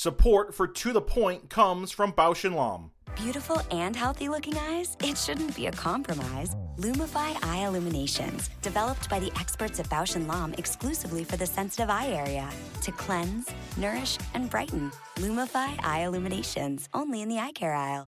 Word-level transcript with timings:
Support 0.00 0.54
for 0.54 0.68
To 0.68 0.92
The 0.92 1.00
Point 1.00 1.50
comes 1.50 1.90
from 1.90 2.12
Bausch 2.12 2.48
& 2.52 2.54
Lomb. 2.54 2.92
Beautiful 3.16 3.60
and 3.72 3.96
healthy 3.96 4.28
looking 4.28 4.56
eyes? 4.56 4.96
It 5.02 5.18
shouldn't 5.18 5.56
be 5.56 5.66
a 5.66 5.72
compromise. 5.72 6.54
Lumify 6.76 7.36
Eye 7.44 7.66
Illuminations, 7.66 8.48
developed 8.62 9.10
by 9.10 9.18
the 9.18 9.32
experts 9.40 9.80
at 9.80 9.88
Bausch 9.88 10.14
& 10.26 10.28
Lomb 10.28 10.54
exclusively 10.56 11.24
for 11.24 11.36
the 11.36 11.44
sensitive 11.44 11.90
eye 11.90 12.10
area. 12.10 12.48
To 12.82 12.92
cleanse, 12.92 13.50
nourish, 13.76 14.18
and 14.34 14.48
brighten. 14.48 14.92
Lumify 15.16 15.76
Eye 15.84 16.04
Illuminations, 16.06 16.88
only 16.94 17.20
in 17.20 17.28
the 17.28 17.40
eye 17.40 17.50
care 17.50 17.74
aisle. 17.74 18.06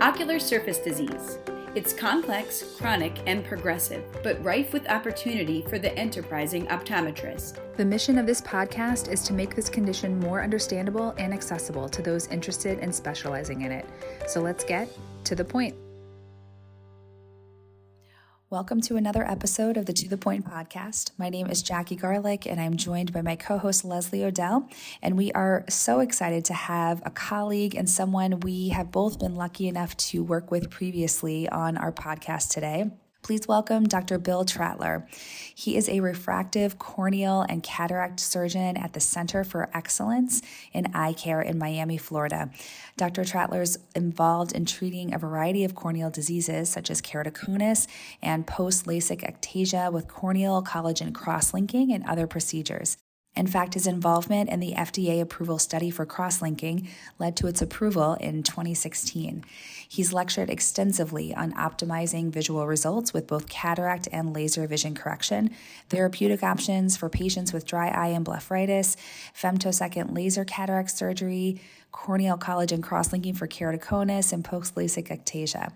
Ocular 0.00 0.40
surface 0.40 0.78
disease. 0.78 1.38
It's 1.76 1.92
complex, 1.92 2.64
chronic, 2.76 3.12
and 3.26 3.44
progressive, 3.44 4.02
but 4.24 4.42
rife 4.44 4.72
with 4.72 4.88
opportunity 4.88 5.62
for 5.68 5.78
the 5.78 5.96
enterprising 5.96 6.66
optometrist. 6.66 7.58
The 7.76 7.84
mission 7.84 8.18
of 8.18 8.26
this 8.26 8.40
podcast 8.40 9.12
is 9.12 9.22
to 9.22 9.32
make 9.32 9.54
this 9.54 9.68
condition 9.68 10.18
more 10.18 10.42
understandable 10.42 11.14
and 11.16 11.32
accessible 11.32 11.88
to 11.88 12.02
those 12.02 12.26
interested 12.26 12.80
in 12.80 12.92
specializing 12.92 13.60
in 13.60 13.70
it. 13.70 13.86
So 14.26 14.40
let's 14.40 14.64
get 14.64 14.88
to 15.24 15.36
the 15.36 15.44
point. 15.44 15.76
Welcome 18.50 18.80
to 18.80 18.96
another 18.96 19.24
episode 19.24 19.76
of 19.76 19.86
the 19.86 19.92
To 19.92 20.08
the 20.08 20.16
Point 20.16 20.44
podcast. 20.44 21.12
My 21.16 21.28
name 21.28 21.46
is 21.46 21.62
Jackie 21.62 21.96
Garlich, 21.96 22.50
and 22.50 22.60
I'm 22.60 22.76
joined 22.76 23.12
by 23.12 23.22
my 23.22 23.36
co 23.36 23.58
host 23.58 23.84
Leslie 23.84 24.24
O'Dell. 24.24 24.68
And 25.00 25.16
we 25.16 25.30
are 25.30 25.64
so 25.68 26.00
excited 26.00 26.44
to 26.46 26.54
have 26.54 27.00
a 27.06 27.10
colleague 27.10 27.76
and 27.76 27.88
someone 27.88 28.40
we 28.40 28.70
have 28.70 28.90
both 28.90 29.20
been 29.20 29.36
lucky 29.36 29.68
enough 29.68 29.96
to 29.98 30.24
work 30.24 30.50
with 30.50 30.68
previously 30.68 31.48
on 31.48 31.76
our 31.76 31.92
podcast 31.92 32.50
today. 32.50 32.90
Please 33.22 33.46
welcome 33.46 33.84
Dr. 33.84 34.18
Bill 34.18 34.46
Trattler. 34.46 35.06
He 35.54 35.76
is 35.76 35.90
a 35.90 36.00
refractive, 36.00 36.78
corneal, 36.78 37.42
and 37.42 37.62
cataract 37.62 38.18
surgeon 38.18 38.78
at 38.78 38.94
the 38.94 39.00
Center 39.00 39.44
for 39.44 39.68
Excellence 39.74 40.40
in 40.72 40.86
Eye 40.94 41.12
Care 41.12 41.42
in 41.42 41.58
Miami, 41.58 41.98
Florida. 41.98 42.50
Dr. 42.96 43.24
Trattler 43.24 43.60
is 43.60 43.78
involved 43.94 44.52
in 44.52 44.64
treating 44.64 45.12
a 45.12 45.18
variety 45.18 45.64
of 45.64 45.74
corneal 45.74 46.08
diseases 46.08 46.70
such 46.70 46.90
as 46.90 47.02
keratoconus 47.02 47.86
and 48.22 48.46
post 48.46 48.86
LASIK 48.86 49.20
ectasia 49.20 49.92
with 49.92 50.08
corneal 50.08 50.62
collagen 50.62 51.14
cross 51.14 51.52
linking 51.52 51.92
and 51.92 52.04
other 52.06 52.26
procedures. 52.26 52.96
In 53.36 53.46
fact, 53.46 53.74
his 53.74 53.86
involvement 53.86 54.50
in 54.50 54.58
the 54.58 54.72
FDA 54.72 55.20
approval 55.20 55.58
study 55.58 55.88
for 55.90 56.04
cross 56.04 56.42
linking 56.42 56.88
led 57.18 57.36
to 57.36 57.46
its 57.46 57.62
approval 57.62 58.14
in 58.14 58.42
2016. 58.42 59.44
He's 59.88 60.12
lectured 60.12 60.50
extensively 60.50 61.32
on 61.34 61.52
optimizing 61.52 62.32
visual 62.32 62.66
results 62.66 63.14
with 63.14 63.28
both 63.28 63.48
cataract 63.48 64.08
and 64.10 64.34
laser 64.34 64.66
vision 64.66 64.96
correction, 64.96 65.50
therapeutic 65.88 66.42
options 66.42 66.96
for 66.96 67.08
patients 67.08 67.52
with 67.52 67.66
dry 67.66 67.88
eye 67.88 68.08
and 68.08 68.26
blepharitis, 68.26 68.96
femtosecond 69.32 70.14
laser 70.14 70.44
cataract 70.44 70.90
surgery, 70.90 71.60
corneal 71.92 72.36
collagen 72.36 72.82
cross 72.82 73.12
linking 73.12 73.34
for 73.34 73.46
keratoconus, 73.46 74.32
and 74.32 74.44
post 74.44 74.74
LASIK 74.74 75.08
ectasia. 75.08 75.72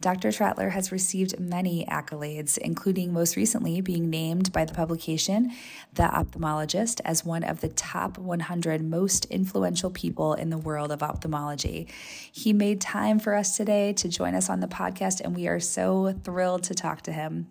Dr. 0.00 0.30
Trattler 0.30 0.70
has 0.70 0.92
received 0.92 1.40
many 1.40 1.84
accolades, 1.86 2.56
including 2.56 3.12
most 3.12 3.34
recently 3.34 3.80
being 3.80 4.08
named 4.08 4.52
by 4.52 4.64
the 4.64 4.72
publication 4.72 5.52
The 5.94 6.04
Ophthalmologist 6.04 7.00
as 7.04 7.24
one 7.24 7.42
of 7.42 7.60
the 7.60 7.68
top 7.68 8.16
100 8.16 8.82
most 8.82 9.24
influential 9.24 9.90
people 9.90 10.34
in 10.34 10.50
the 10.50 10.58
world 10.58 10.92
of 10.92 11.02
ophthalmology. 11.02 11.88
He 12.30 12.52
made 12.52 12.80
time 12.80 13.18
for 13.18 13.34
us 13.34 13.56
today 13.56 13.92
to 13.94 14.08
join 14.08 14.36
us 14.36 14.48
on 14.48 14.60
the 14.60 14.68
podcast, 14.68 15.20
and 15.20 15.34
we 15.34 15.48
are 15.48 15.58
so 15.58 16.14
thrilled 16.22 16.62
to 16.64 16.74
talk 16.74 17.02
to 17.02 17.12
him. 17.12 17.48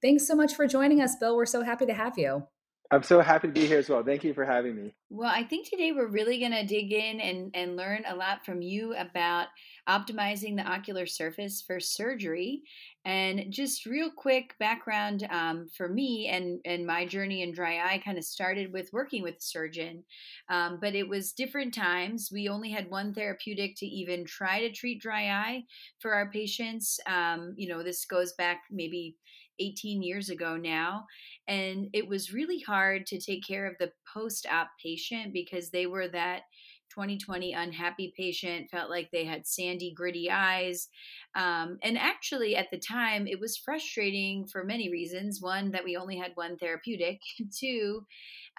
Thanks 0.00 0.28
so 0.28 0.36
much 0.36 0.54
for 0.54 0.68
joining 0.68 1.00
us, 1.00 1.16
Bill. 1.16 1.34
We're 1.36 1.46
so 1.46 1.62
happy 1.62 1.86
to 1.86 1.94
have 1.94 2.16
you. 2.16 2.46
I'm 2.90 3.02
so 3.02 3.20
happy 3.20 3.48
to 3.48 3.52
be 3.52 3.66
here 3.66 3.78
as 3.78 3.90
well. 3.90 4.02
Thank 4.02 4.24
you 4.24 4.32
for 4.32 4.46
having 4.46 4.74
me. 4.74 4.94
Well, 5.10 5.30
I 5.30 5.44
think 5.44 5.68
today 5.68 5.92
we're 5.92 6.08
really 6.08 6.38
going 6.38 6.52
to 6.52 6.64
dig 6.64 6.90
in 6.90 7.20
and, 7.20 7.50
and 7.52 7.76
learn 7.76 8.02
a 8.08 8.16
lot 8.16 8.46
from 8.46 8.62
you 8.62 8.94
about 8.94 9.48
optimizing 9.86 10.56
the 10.56 10.62
ocular 10.62 11.04
surface 11.04 11.62
for 11.66 11.80
surgery. 11.80 12.62
And 13.04 13.46
just 13.50 13.84
real 13.84 14.10
quick 14.10 14.54
background 14.58 15.26
um, 15.30 15.68
for 15.76 15.88
me 15.88 16.28
and, 16.28 16.60
and 16.64 16.86
my 16.86 17.04
journey 17.04 17.42
in 17.42 17.52
dry 17.52 17.76
eye 17.76 18.00
kind 18.02 18.16
of 18.16 18.24
started 18.24 18.72
with 18.72 18.90
working 18.92 19.22
with 19.22 19.36
a 19.36 19.42
surgeon, 19.42 20.04
um, 20.48 20.78
but 20.80 20.94
it 20.94 21.08
was 21.08 21.32
different 21.32 21.74
times. 21.74 22.30
We 22.32 22.48
only 22.48 22.70
had 22.70 22.90
one 22.90 23.12
therapeutic 23.12 23.76
to 23.76 23.86
even 23.86 24.24
try 24.24 24.60
to 24.60 24.72
treat 24.72 25.00
dry 25.00 25.28
eye 25.28 25.64
for 26.00 26.14
our 26.14 26.30
patients. 26.30 27.00
Um, 27.06 27.54
you 27.56 27.68
know, 27.68 27.82
this 27.82 28.04
goes 28.06 28.32
back 28.34 28.62
maybe 28.70 29.16
18 29.60 30.02
years 30.02 30.28
ago 30.30 30.56
now. 30.56 31.06
And 31.46 31.88
it 31.92 32.08
was 32.08 32.32
really 32.32 32.60
hard 32.60 33.06
to 33.06 33.20
take 33.20 33.46
care 33.46 33.66
of 33.66 33.76
the 33.78 33.92
post 34.12 34.46
op 34.50 34.68
patient 34.82 35.32
because 35.32 35.70
they 35.70 35.86
were 35.86 36.08
that 36.08 36.42
2020 36.90 37.52
unhappy 37.52 38.12
patient, 38.16 38.70
felt 38.70 38.90
like 38.90 39.10
they 39.12 39.24
had 39.24 39.46
sandy, 39.46 39.92
gritty 39.94 40.30
eyes. 40.30 40.88
Um, 41.34 41.78
and 41.82 41.98
actually, 41.98 42.56
at 42.56 42.68
the 42.70 42.78
time, 42.78 43.26
it 43.26 43.38
was 43.40 43.56
frustrating 43.58 44.46
for 44.46 44.64
many 44.64 44.90
reasons. 44.90 45.40
One, 45.40 45.70
that 45.72 45.84
we 45.84 45.96
only 45.96 46.16
had 46.18 46.32
one 46.34 46.56
therapeutic. 46.56 47.20
Two, 47.58 48.06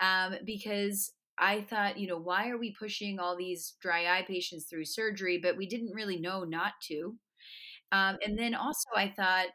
um, 0.02 0.36
because 0.46 1.12
I 1.38 1.62
thought, 1.70 1.98
you 1.98 2.08
know, 2.08 2.18
why 2.20 2.50
are 2.50 2.58
we 2.58 2.76
pushing 2.78 3.20
all 3.20 3.36
these 3.38 3.76
dry 3.82 4.06
eye 4.06 4.24
patients 4.28 4.66
through 4.66 4.86
surgery? 4.86 5.40
But 5.42 5.58
we 5.58 5.68
didn't 5.68 5.94
really 5.94 6.20
know 6.20 6.44
not 6.44 6.74
to. 6.90 7.16
Um, 7.92 8.18
and 8.26 8.38
then 8.38 8.54
also, 8.56 8.90
I 8.96 9.10
thought, 9.10 9.48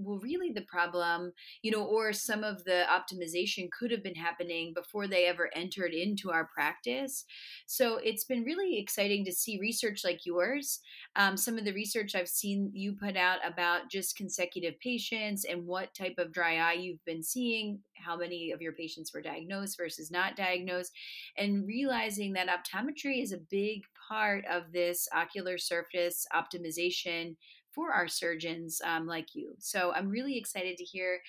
well 0.00 0.18
really 0.22 0.52
the 0.52 0.62
problem 0.62 1.32
you 1.62 1.70
know 1.70 1.84
or 1.84 2.12
some 2.12 2.44
of 2.44 2.64
the 2.64 2.84
optimization 2.88 3.68
could 3.78 3.90
have 3.90 4.02
been 4.02 4.14
happening 4.14 4.72
before 4.74 5.06
they 5.06 5.26
ever 5.26 5.50
entered 5.54 5.92
into 5.92 6.30
our 6.30 6.48
practice. 6.54 7.24
So 7.66 7.98
it's 8.02 8.24
been 8.24 8.42
really 8.42 8.78
exciting 8.78 9.24
to 9.24 9.32
see 9.32 9.58
research 9.60 10.02
like 10.04 10.20
yours 10.24 10.80
um, 11.16 11.36
some 11.36 11.58
of 11.58 11.64
the 11.64 11.72
research 11.72 12.14
i've 12.14 12.28
seen 12.28 12.70
you 12.72 12.92
put 12.92 13.16
out 13.16 13.38
about 13.44 13.90
just 13.90 14.16
consecutive 14.16 14.78
patients 14.80 15.44
and 15.44 15.66
what 15.66 15.94
type 15.94 16.14
of 16.18 16.32
dry 16.32 16.56
eye 16.56 16.74
you've 16.74 17.04
been 17.04 17.22
seeing 17.22 17.80
how 17.94 18.16
many 18.16 18.50
of 18.52 18.62
your 18.62 18.72
patients 18.72 19.12
were 19.12 19.20
diagnosed 19.20 19.76
versus 19.76 20.10
not 20.10 20.36
diagnosed 20.36 20.92
and 21.36 21.66
realizing 21.66 22.32
that 22.32 22.48
optometry 22.48 23.22
is 23.22 23.32
a 23.32 23.38
big 23.50 23.82
part 24.08 24.44
of 24.50 24.72
this 24.72 25.08
ocular 25.14 25.58
surface 25.58 26.26
optimization 26.34 27.36
for 27.74 27.92
our 27.92 28.08
surgeons 28.08 28.80
um, 28.84 29.06
like 29.06 29.34
you. 29.34 29.54
So 29.58 29.92
I'm 29.92 30.08
really 30.08 30.36
excited 30.36 30.76
to 30.78 30.84
hear 30.84 31.20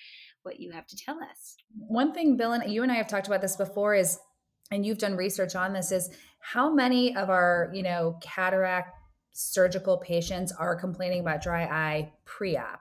what 0.42 0.60
you 0.60 0.72
have 0.72 0.86
to 0.88 0.96
tell 0.96 1.16
us. 1.16 1.56
One 1.76 2.12
thing, 2.12 2.36
Bill, 2.36 2.52
and 2.52 2.72
you 2.72 2.82
and 2.82 2.90
I 2.90 2.96
have 2.96 3.08
talked 3.08 3.26
about 3.26 3.42
this 3.42 3.56
before 3.56 3.94
is, 3.94 4.18
and 4.70 4.84
you've 4.84 4.98
done 4.98 5.16
research 5.16 5.54
on 5.54 5.72
this, 5.72 5.92
is 5.92 6.10
how 6.40 6.72
many 6.72 7.16
of 7.16 7.30
our, 7.30 7.70
you 7.72 7.82
know, 7.82 8.18
cataract 8.20 8.96
surgical 9.32 9.98
patients 9.98 10.52
are 10.52 10.74
complaining 10.78 11.20
about 11.20 11.42
dry 11.42 11.64
eye 11.64 12.12
pre-op? 12.24 12.80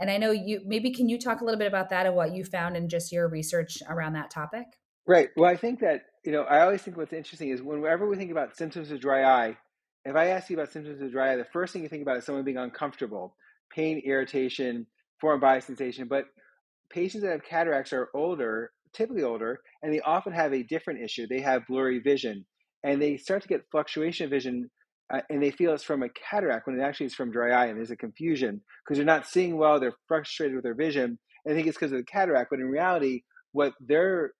And 0.00 0.10
I 0.10 0.16
know 0.16 0.32
you 0.32 0.60
maybe 0.64 0.92
can 0.92 1.08
you 1.08 1.20
talk 1.20 1.40
a 1.40 1.44
little 1.44 1.58
bit 1.58 1.68
about 1.68 1.90
that 1.90 2.06
and 2.06 2.16
what 2.16 2.34
you 2.34 2.44
found 2.44 2.76
in 2.76 2.88
just 2.88 3.12
your 3.12 3.28
research 3.28 3.78
around 3.88 4.14
that 4.14 4.30
topic? 4.30 4.64
Right. 5.06 5.28
Well, 5.36 5.50
I 5.50 5.56
think 5.56 5.80
that, 5.80 6.02
you 6.24 6.32
know, 6.32 6.42
I 6.42 6.62
always 6.62 6.82
think 6.82 6.96
what's 6.96 7.12
interesting 7.12 7.50
is 7.50 7.62
whenever 7.62 8.08
we 8.08 8.16
think 8.16 8.30
about 8.30 8.56
symptoms 8.56 8.90
of 8.90 9.00
dry 9.00 9.24
eye, 9.24 9.56
if 10.04 10.16
I 10.16 10.28
ask 10.28 10.50
you 10.50 10.56
about 10.56 10.72
symptoms 10.72 11.00
of 11.00 11.12
dry 11.12 11.32
eye, 11.32 11.36
the 11.36 11.46
first 11.52 11.72
thing 11.72 11.82
you 11.82 11.88
think 11.88 12.02
about 12.02 12.18
is 12.18 12.24
someone 12.24 12.44
being 12.44 12.58
uncomfortable, 12.58 13.36
pain, 13.70 14.02
irritation, 14.04 14.86
foreign 15.20 15.40
body 15.40 15.60
sensation. 15.60 16.08
But 16.08 16.26
patients 16.90 17.22
that 17.22 17.30
have 17.30 17.44
cataracts 17.44 17.92
are 17.92 18.10
older, 18.14 18.72
typically 18.92 19.22
older, 19.22 19.60
and 19.82 19.92
they 19.92 20.00
often 20.00 20.32
have 20.32 20.52
a 20.52 20.62
different 20.62 21.02
issue. 21.02 21.26
They 21.26 21.40
have 21.40 21.66
blurry 21.66 22.00
vision, 22.00 22.44
and 22.82 23.00
they 23.00 23.16
start 23.16 23.42
to 23.42 23.48
get 23.48 23.64
fluctuation 23.70 24.24
of 24.24 24.30
vision, 24.30 24.70
uh, 25.12 25.20
and 25.30 25.42
they 25.42 25.50
feel 25.50 25.72
it's 25.72 25.82
from 25.82 26.02
a 26.02 26.08
cataract 26.10 26.66
when 26.66 26.78
it 26.78 26.82
actually 26.82 27.06
is 27.06 27.14
from 27.14 27.32
dry 27.32 27.50
eye, 27.50 27.66
and 27.66 27.78
there's 27.78 27.90
a 27.90 27.96
confusion 27.96 28.60
because 28.84 28.98
they're 28.98 29.06
not 29.06 29.26
seeing 29.26 29.56
well. 29.56 29.80
They're 29.80 29.96
frustrated 30.06 30.54
with 30.54 30.64
their 30.64 30.74
vision, 30.74 31.04
and 31.04 31.18
they 31.46 31.54
think 31.54 31.66
it's 31.66 31.76
because 31.78 31.92
of 31.92 31.98
the 31.98 32.04
cataract. 32.04 32.50
But 32.50 32.60
in 32.60 32.66
reality, 32.66 33.22
what 33.52 33.72
they're 33.80 34.32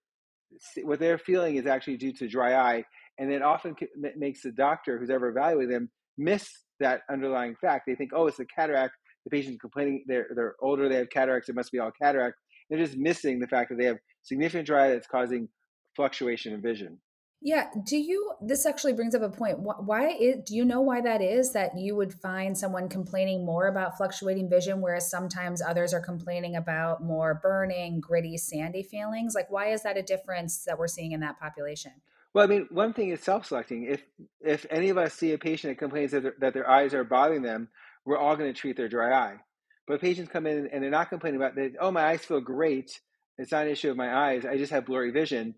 what 0.83 1.01
they're 1.01 1.19
feeling 1.19 1.57
is 1.57 1.67
actually 1.67 1.97
due 1.97 2.13
to 2.13 2.29
dry 2.29 2.55
eye 2.55 2.85
and 3.19 3.33
it 3.33 3.43
often 3.43 3.75
makes 4.17 4.43
the 4.43 4.53
doctor 4.53 4.99
who's 4.99 5.11
ever 5.11 5.29
evaluated 5.29 5.75
them 5.75 5.91
miss 6.19 6.49
that 6.81 7.03
underlying 7.11 7.55
fact. 7.61 7.85
They 7.87 7.95
think, 7.95 8.11
oh, 8.15 8.27
it's 8.27 8.41
a 8.41 8.45
cataract. 8.45 8.95
The 9.25 9.31
patient's 9.31 9.61
complaining 9.61 10.05
they're 10.07 10.29
they're 10.35 10.55
older, 10.61 10.89
they 10.89 10.97
have 10.97 11.11
cataracts. 11.11 11.49
It 11.49 11.55
must 11.55 11.73
be 11.73 11.79
all 11.79 11.91
cataract. 12.01 12.37
They're 12.69 12.79
just 12.79 12.97
missing 12.97 13.41
the 13.41 13.47
fact 13.47 13.71
that 13.71 13.79
they 13.79 13.87
have 13.87 13.99
significant 14.23 14.67
dry 14.67 14.89
that's 14.89 15.07
causing 15.07 15.49
fluctuation 15.97 16.53
in 16.53 16.61
vision. 16.61 16.99
Yeah. 17.41 17.67
Do 17.87 17.99
you? 17.99 18.33
This 18.41 18.65
actually 18.65 18.95
brings 18.95 19.15
up 19.15 19.21
a 19.21 19.29
point. 19.29 19.59
Why 19.61 20.09
is? 20.09 20.37
Do 20.47 20.55
you 20.55 20.65
know 20.65 20.81
why 20.81 21.03
that 21.03 21.21
is? 21.21 21.53
That 21.53 21.73
you 21.77 21.95
would 21.95 22.15
find 22.15 22.57
someone 22.57 22.89
complaining 22.89 23.45
more 23.45 23.67
about 23.67 23.99
fluctuating 23.99 24.49
vision, 24.49 24.81
whereas 24.81 25.11
sometimes 25.11 25.61
others 25.61 25.93
are 25.93 26.01
complaining 26.01 26.57
about 26.57 27.03
more 27.03 27.39
burning, 27.43 28.01
gritty, 28.01 28.39
sandy 28.39 28.83
feelings. 28.83 29.35
Like, 29.35 29.51
why 29.51 29.73
is 29.73 29.83
that 29.83 29.99
a 29.99 30.03
difference 30.03 30.65
that 30.65 30.79
we're 30.79 30.87
seeing 30.87 31.13
in 31.13 31.21
that 31.21 31.39
population? 31.39 31.93
Well, 32.35 32.45
I 32.45 32.49
mean, 32.49 32.67
one 32.71 32.93
thing 32.93 33.11
is 33.11 33.21
self-selecting. 33.23 33.85
If 33.85 34.03
if 34.41 34.67
any 34.71 34.89
of 34.91 34.99
us 34.99 35.15
see 35.15 35.33
a 35.33 35.39
patient 35.39 35.71
that 35.71 35.79
complains 35.79 36.11
that, 36.11 36.23
their, 36.25 36.35
that 36.41 36.53
their 36.55 36.69
eyes 36.69 36.93
are 36.93 37.05
bothering 37.05 37.43
them, 37.43 37.69
we're 38.05 38.19
all 38.19 38.37
going 38.37 38.53
to 38.53 38.61
treat 38.61 38.77
their 38.77 38.89
dry 38.89 39.13
eye. 39.13 39.37
But 39.87 40.01
patients 40.01 40.31
come 40.33 40.47
in 40.47 40.69
and 40.73 40.83
they're 40.83 40.91
not 40.91 41.11
complaining 41.11 41.41
about 41.41 41.55
that. 41.57 41.75
Oh, 41.81 41.91
my 41.93 42.05
eyes 42.05 42.25
feel 42.25 42.41
great. 42.41 43.01
it's 43.39 43.53
not 43.53 43.67
an 43.67 43.73
issue 43.73 43.91
of 43.91 43.97
my 43.97 44.15
eyes. 44.15 44.45
I 44.45 44.57
just 44.57 44.73
have 44.73 44.87
blurry 44.87 45.13
vision. 45.13 45.55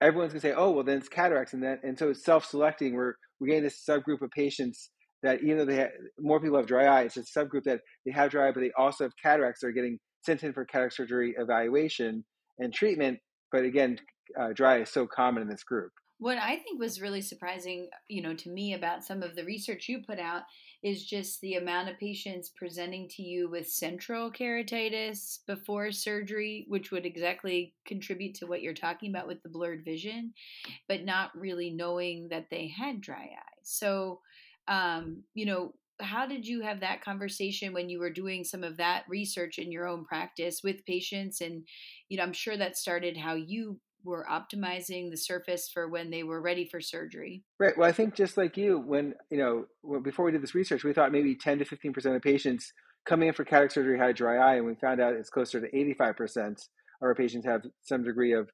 Everyone's 0.00 0.32
gonna 0.32 0.40
say, 0.40 0.52
oh, 0.52 0.70
well, 0.70 0.84
then 0.84 0.98
it's 0.98 1.08
cataracts, 1.08 1.52
and 1.54 1.62
then 1.62 1.80
and 1.82 1.98
so 1.98 2.10
it's 2.10 2.24
self-selecting. 2.24 2.94
We're 2.94 3.14
we're 3.40 3.48
getting 3.48 3.64
this 3.64 3.84
subgroup 3.88 4.22
of 4.22 4.30
patients 4.30 4.90
that 5.22 5.42
even 5.42 5.58
though 5.58 5.64
they 5.64 5.76
have, 5.76 5.90
more 6.20 6.40
people 6.40 6.58
have 6.58 6.66
dry 6.66 6.86
eye, 6.86 7.02
it's 7.02 7.16
a 7.16 7.22
subgroup 7.22 7.64
that 7.64 7.80
they 8.06 8.12
have 8.12 8.30
dry 8.30 8.48
eye, 8.48 8.52
but 8.52 8.60
they 8.60 8.72
also 8.78 9.04
have 9.04 9.12
cataracts. 9.20 9.60
They're 9.62 9.72
getting 9.72 9.98
sent 10.22 10.44
in 10.44 10.52
for 10.52 10.64
cataract 10.64 10.94
surgery 10.94 11.34
evaluation 11.38 12.24
and 12.58 12.72
treatment. 12.72 13.18
But 13.50 13.64
again, 13.64 13.98
uh, 14.38 14.52
dry 14.54 14.76
eye 14.76 14.80
is 14.82 14.90
so 14.90 15.06
common 15.06 15.42
in 15.42 15.48
this 15.48 15.64
group. 15.64 15.90
What 16.24 16.38
I 16.38 16.56
think 16.56 16.80
was 16.80 17.02
really 17.02 17.20
surprising, 17.20 17.90
you 18.08 18.22
know, 18.22 18.32
to 18.32 18.48
me 18.48 18.72
about 18.72 19.04
some 19.04 19.22
of 19.22 19.36
the 19.36 19.44
research 19.44 19.90
you 19.90 19.98
put 19.98 20.18
out 20.18 20.44
is 20.82 21.04
just 21.04 21.42
the 21.42 21.56
amount 21.56 21.90
of 21.90 21.98
patients 21.98 22.48
presenting 22.48 23.10
to 23.10 23.22
you 23.22 23.50
with 23.50 23.68
central 23.68 24.32
keratitis 24.32 25.44
before 25.46 25.92
surgery, 25.92 26.64
which 26.66 26.90
would 26.90 27.04
exactly 27.04 27.74
contribute 27.84 28.34
to 28.36 28.46
what 28.46 28.62
you're 28.62 28.72
talking 28.72 29.10
about 29.10 29.26
with 29.26 29.42
the 29.42 29.50
blurred 29.50 29.84
vision, 29.84 30.32
but 30.88 31.04
not 31.04 31.38
really 31.38 31.68
knowing 31.68 32.28
that 32.30 32.48
they 32.48 32.68
had 32.68 33.02
dry 33.02 33.28
eye. 33.36 33.58
So, 33.62 34.22
um, 34.66 35.24
you 35.34 35.44
know, 35.44 35.74
how 36.00 36.26
did 36.26 36.46
you 36.46 36.62
have 36.62 36.80
that 36.80 37.02
conversation 37.02 37.74
when 37.74 37.90
you 37.90 37.98
were 38.00 38.10
doing 38.10 38.44
some 38.44 38.64
of 38.64 38.78
that 38.78 39.04
research 39.10 39.58
in 39.58 39.70
your 39.70 39.86
own 39.86 40.06
practice 40.06 40.62
with 40.64 40.84
patients 40.86 41.40
and 41.40 41.68
you 42.08 42.16
know 42.16 42.24
i'm 42.24 42.32
sure 42.32 42.56
that 42.56 42.76
started 42.76 43.16
how 43.16 43.34
you 43.34 43.78
were 44.04 44.26
optimizing 44.30 45.10
the 45.10 45.16
surface 45.16 45.68
for 45.72 45.88
when 45.88 46.10
they 46.10 46.22
were 46.22 46.40
ready 46.40 46.66
for 46.66 46.80
surgery. 46.80 47.42
Right. 47.58 47.76
Well, 47.76 47.88
I 47.88 47.92
think 47.92 48.14
just 48.14 48.36
like 48.36 48.56
you, 48.56 48.78
when 48.78 49.14
you 49.30 49.38
know, 49.38 50.00
before 50.00 50.24
we 50.24 50.32
did 50.32 50.42
this 50.42 50.54
research, 50.54 50.84
we 50.84 50.92
thought 50.92 51.12
maybe 51.12 51.34
10 51.34 51.58
to 51.58 51.64
15 51.64 51.92
percent 51.92 52.16
of 52.16 52.22
patients 52.22 52.72
coming 53.06 53.28
in 53.28 53.34
for 53.34 53.44
cataract 53.44 53.72
surgery 53.72 53.98
had 53.98 54.16
dry 54.16 54.36
eye, 54.36 54.56
and 54.56 54.66
we 54.66 54.74
found 54.76 55.00
out 55.00 55.14
it's 55.14 55.30
closer 55.30 55.60
to 55.60 55.76
85 55.76 56.16
percent 56.16 56.60
of 57.02 57.06
our 57.06 57.14
patients 57.14 57.46
have 57.46 57.62
some 57.82 58.04
degree 58.04 58.32
of 58.32 58.48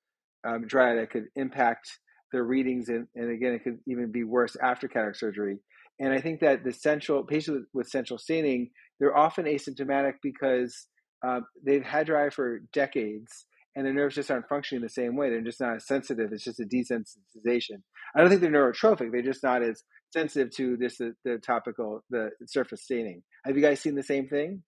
um, 0.47 0.67
dry 0.67 0.93
eye 0.93 0.97
that 0.97 1.11
could 1.11 1.27
impact 1.37 1.89
their 2.33 2.45
readings, 2.45 2.89
and, 2.89 3.07
and 3.15 3.31
again, 3.31 3.55
it 3.55 3.65
could 3.65 3.79
even 3.87 4.13
be 4.13 4.25
worse 4.25 4.57
after 4.63 4.89
cataract 4.89 5.19
surgery. 5.19 5.59
And 5.99 6.13
I 6.13 6.21
think 6.21 6.41
that 6.41 6.65
the 6.65 6.73
central 6.73 7.25
patients 7.25 7.55
with, 7.55 7.65
with 7.75 7.89
central 7.89 8.19
staining, 8.19 8.71
they're 8.99 9.17
often 9.17 9.45
asymptomatic 9.45 10.15
because 10.23 10.87
um, 11.27 11.45
they've 11.65 11.83
had 11.83 12.07
dry 12.07 12.27
eye 12.27 12.31
for 12.31 12.61
decades 12.73 13.47
and 13.77 13.87
their 13.87 13.95
nerves 13.95 14.15
just 14.15 14.31
aren't 14.31 14.49
functioning 14.49 14.83
the 14.83 14.89
same 14.89 15.17
way. 15.17 15.31
They're 15.31 15.41
just 15.41 15.61
not 15.61 15.77
as 15.77 15.87
sensitive. 15.87 16.33
It's 16.33 16.45
just 16.45 16.61
a 16.61 16.65
desensitization. 16.65 17.83
I 18.15 18.21
don't 18.21 18.29
think 18.29 18.41
they're 18.41 18.51
neurotrophic. 18.51 19.13
They're 19.13 19.23
just 19.23 19.43
not 19.45 19.63
as 19.63 19.85
sensitive 20.13 20.51
to 20.57 20.77
this 20.77 20.99
the, 20.99 21.15
the 21.25 21.39
topical 21.39 22.03
the 22.11 22.31
surface 22.47 22.83
staining. 22.83 23.23
Have 23.45 23.57
you 23.57 23.63
guys 23.63 23.81
seen 23.81 23.95
the 23.95 24.03
same 24.03 24.29
thing? 24.29 24.63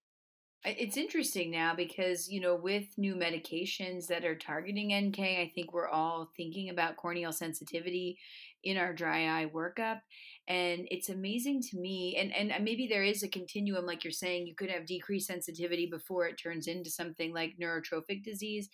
It's 0.64 0.96
interesting 0.96 1.50
now 1.50 1.74
because, 1.74 2.28
you 2.30 2.40
know, 2.40 2.54
with 2.54 2.84
new 2.96 3.16
medications 3.16 4.06
that 4.06 4.24
are 4.24 4.36
targeting 4.36 4.94
NK, 4.94 5.18
I 5.18 5.50
think 5.52 5.72
we're 5.72 5.88
all 5.88 6.30
thinking 6.36 6.70
about 6.70 6.96
corneal 6.96 7.32
sensitivity 7.32 8.16
in 8.64 8.76
our 8.76 8.92
dry 8.92 9.42
eye 9.42 9.46
workup. 9.46 10.00
And 10.48 10.88
it's 10.90 11.08
amazing 11.08 11.62
to 11.70 11.78
me, 11.78 12.16
and, 12.16 12.34
and 12.34 12.52
uh, 12.52 12.58
maybe 12.60 12.86
there 12.86 13.04
is 13.04 13.22
a 13.22 13.28
continuum, 13.28 13.86
like 13.86 14.04
you're 14.04 14.12
saying, 14.12 14.46
you 14.46 14.54
could 14.54 14.70
have 14.70 14.86
decreased 14.86 15.28
sensitivity 15.28 15.86
before 15.90 16.26
it 16.26 16.36
turns 16.42 16.66
into 16.66 16.90
something 16.90 17.32
like 17.32 17.54
neurotrophic 17.60 18.24
disease. 18.24 18.68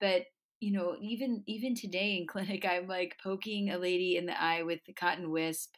But 0.00 0.24
you 0.60 0.72
know, 0.72 0.96
even 1.00 1.42
even 1.46 1.74
today 1.74 2.16
in 2.16 2.26
clinic, 2.28 2.64
I'm 2.64 2.86
like 2.86 3.16
poking 3.22 3.70
a 3.70 3.78
lady 3.78 4.16
in 4.16 4.26
the 4.26 4.40
eye 4.40 4.62
with 4.62 4.80
the 4.86 4.92
cotton 4.92 5.30
wisp, 5.30 5.74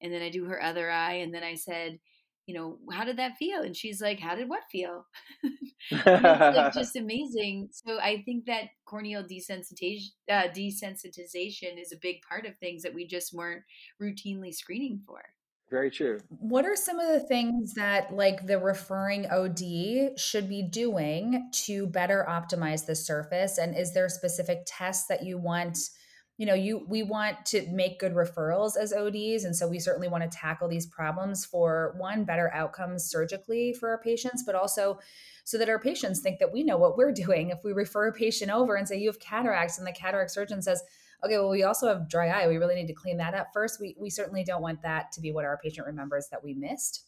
and 0.00 0.12
then 0.12 0.22
I 0.22 0.30
do 0.30 0.44
her 0.44 0.62
other 0.62 0.90
eye, 0.90 1.14
and 1.14 1.34
then 1.34 1.42
I 1.42 1.54
said, 1.54 1.98
you 2.46 2.54
know, 2.54 2.78
how 2.92 3.04
did 3.04 3.16
that 3.18 3.36
feel? 3.38 3.62
And 3.62 3.76
she's 3.76 4.00
like, 4.00 4.20
how 4.20 4.34
did 4.34 4.48
what 4.48 4.62
feel? 4.70 5.06
it's 5.90 6.06
like 6.06 6.74
just 6.74 6.96
amazing. 6.96 7.68
So 7.72 7.98
I 7.98 8.22
think 8.24 8.46
that 8.46 8.64
corneal 8.86 9.22
desensitization, 9.22 10.08
uh, 10.30 10.48
desensitization 10.54 11.80
is 11.80 11.92
a 11.92 11.98
big 12.00 12.16
part 12.28 12.46
of 12.46 12.56
things 12.58 12.82
that 12.82 12.94
we 12.94 13.06
just 13.06 13.32
weren't 13.32 13.62
routinely 14.02 14.52
screening 14.54 15.00
for. 15.06 15.22
Very 15.70 15.90
true. 15.90 16.20
What 16.28 16.66
are 16.66 16.76
some 16.76 17.00
of 17.00 17.08
the 17.08 17.26
things 17.26 17.74
that 17.74 18.14
like 18.14 18.46
the 18.46 18.58
referring 18.58 19.26
OD 19.30 20.18
should 20.18 20.48
be 20.48 20.62
doing 20.62 21.50
to 21.64 21.86
better 21.86 22.26
optimize 22.28 22.84
the 22.84 22.94
surface? 22.94 23.56
And 23.58 23.76
is 23.76 23.94
there 23.94 24.08
specific 24.08 24.64
tests 24.66 25.06
that 25.08 25.24
you 25.24 25.38
want? 25.38 25.78
You 26.36 26.46
know 26.46 26.54
you 26.54 26.84
we 26.88 27.02
want 27.02 27.46
to 27.46 27.66
make 27.70 28.00
good 28.00 28.14
referrals 28.14 28.76
as 28.76 28.92
ods 28.92 29.44
and 29.44 29.54
so 29.54 29.68
we 29.68 29.78
certainly 29.78 30.08
want 30.08 30.28
to 30.28 30.36
tackle 30.36 30.68
these 30.68 30.86
problems 30.86 31.44
for 31.44 31.94
one 31.96 32.24
better 32.24 32.52
outcomes 32.52 33.04
surgically 33.04 33.72
for 33.72 33.90
our 33.90 33.98
patients 33.98 34.42
but 34.44 34.54
also 34.54 34.98
so 35.44 35.58
that 35.58 35.68
our 35.68 35.78
patients 35.78 36.20
think 36.20 36.38
that 36.38 36.52
we 36.52 36.64
know 36.64 36.78
what 36.78 36.96
we're 36.96 37.12
doing. 37.24 37.50
If 37.50 37.62
we 37.62 37.72
refer 37.72 38.08
a 38.08 38.12
patient 38.12 38.50
over 38.50 38.74
and 38.74 38.88
say 38.88 38.98
you 38.98 39.08
have 39.08 39.20
cataracts 39.20 39.78
and 39.78 39.86
the 39.86 39.92
cataract 39.92 40.32
surgeon 40.32 40.60
says 40.60 40.82
okay 41.24 41.38
well 41.38 41.50
we 41.50 41.62
also 41.62 41.86
have 41.86 42.08
dry 42.08 42.28
eye. 42.28 42.48
We 42.48 42.56
really 42.56 42.74
need 42.74 42.88
to 42.88 42.94
clean 42.94 43.18
that 43.18 43.34
up 43.34 43.48
first. 43.52 43.80
We, 43.80 43.94
we 44.00 44.10
certainly 44.10 44.42
don't 44.42 44.62
want 44.62 44.82
that 44.82 45.12
to 45.12 45.20
be 45.20 45.32
what 45.32 45.44
our 45.44 45.58
patient 45.62 45.86
remembers 45.86 46.28
that 46.30 46.42
we 46.42 46.54
missed. 46.54 47.04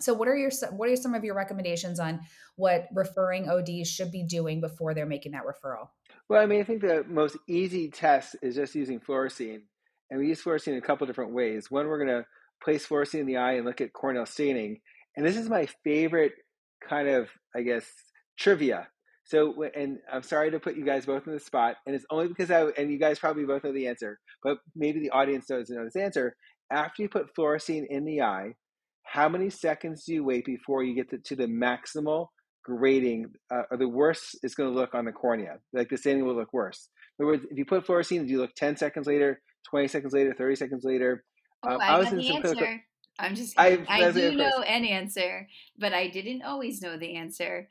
So 0.00 0.14
what 0.14 0.28
are 0.28 0.36
your 0.36 0.50
what 0.70 0.88
are 0.88 0.96
some 0.96 1.14
of 1.14 1.24
your 1.24 1.34
recommendations 1.34 2.00
on 2.00 2.20
what 2.56 2.88
referring 2.94 3.50
ods 3.50 3.88
should 3.88 4.10
be 4.10 4.22
doing 4.22 4.60
before 4.60 4.94
they're 4.94 5.04
making 5.04 5.32
that 5.32 5.42
referral 5.44 5.88
well, 6.30 6.40
I 6.40 6.46
mean, 6.46 6.60
I 6.60 6.64
think 6.64 6.80
the 6.80 7.04
most 7.08 7.36
easy 7.48 7.90
test 7.90 8.36
is 8.40 8.54
just 8.54 8.76
using 8.76 9.00
fluorescein. 9.00 9.62
And 10.10 10.20
we 10.20 10.28
use 10.28 10.40
fluorescein 10.40 10.68
in 10.68 10.78
a 10.78 10.80
couple 10.80 11.04
different 11.08 11.32
ways. 11.34 11.72
One, 11.72 11.88
we're 11.88 12.04
going 12.04 12.20
to 12.20 12.26
place 12.62 12.86
fluorescein 12.86 13.20
in 13.20 13.26
the 13.26 13.36
eye 13.36 13.54
and 13.54 13.66
look 13.66 13.80
at 13.80 13.92
corneal 13.92 14.26
staining. 14.26 14.78
And 15.16 15.26
this 15.26 15.36
is 15.36 15.48
my 15.48 15.66
favorite 15.82 16.34
kind 16.88 17.08
of, 17.08 17.28
I 17.54 17.62
guess, 17.62 17.84
trivia. 18.38 18.86
So, 19.24 19.64
and 19.74 19.98
I'm 20.12 20.22
sorry 20.22 20.52
to 20.52 20.60
put 20.60 20.76
you 20.76 20.84
guys 20.84 21.04
both 21.04 21.26
in 21.26 21.32
the 21.32 21.40
spot, 21.40 21.76
and 21.84 21.94
it's 21.94 22.06
only 22.10 22.28
because 22.28 22.50
I, 22.50 22.62
and 22.78 22.90
you 22.90 22.98
guys 22.98 23.18
probably 23.18 23.44
both 23.44 23.64
know 23.64 23.72
the 23.72 23.86
answer, 23.88 24.18
but 24.42 24.58
maybe 24.74 25.00
the 25.00 25.10
audience 25.10 25.46
doesn't 25.46 25.76
know 25.76 25.84
this 25.84 25.96
answer. 25.96 26.34
After 26.70 27.02
you 27.02 27.08
put 27.08 27.34
fluorescein 27.36 27.86
in 27.88 28.04
the 28.04 28.22
eye, 28.22 28.54
how 29.04 29.28
many 29.28 29.50
seconds 29.50 30.04
do 30.04 30.14
you 30.14 30.24
wait 30.24 30.44
before 30.44 30.82
you 30.82 30.94
get 30.94 31.10
to, 31.10 31.18
to 31.18 31.36
the 31.36 31.46
maximal 31.46 32.28
grading, 32.64 33.26
uh, 33.50 33.62
or 33.70 33.76
the 33.76 33.88
worse 33.88 34.34
it's 34.42 34.54
going 34.54 34.72
to 34.72 34.74
look 34.74 34.94
on 34.94 35.04
the 35.04 35.12
cornea. 35.12 35.58
Like 35.72 35.88
the 35.88 35.96
staining 35.96 36.24
will 36.24 36.36
look 36.36 36.52
worse. 36.52 36.88
In 37.18 37.24
other 37.24 37.32
words, 37.32 37.46
if 37.50 37.58
you 37.58 37.64
put 37.64 37.86
fluorescein, 37.86 38.26
do 38.26 38.32
you 38.32 38.38
look 38.38 38.54
10 38.54 38.76
seconds 38.76 39.06
later, 39.06 39.40
20 39.70 39.88
seconds 39.88 40.12
later, 40.12 40.34
30 40.36 40.56
seconds 40.56 40.84
later? 40.84 41.24
Oh, 41.62 41.74
um, 41.74 41.80
I, 41.80 41.88
I 41.88 41.98
was 41.98 42.12
in 42.12 42.18
the 42.18 42.28
answer. 42.28 42.54
Clinical... 42.54 42.78
I'm 43.18 43.34
just 43.34 43.58
I, 43.58 43.84
I 43.88 44.10
do 44.12 44.34
know 44.34 44.62
an 44.66 44.84
answer, 44.84 45.46
but 45.78 45.92
I 45.92 46.08
didn't 46.08 46.42
always 46.42 46.80
know 46.80 46.96
the 46.96 47.16
answer. 47.16 47.68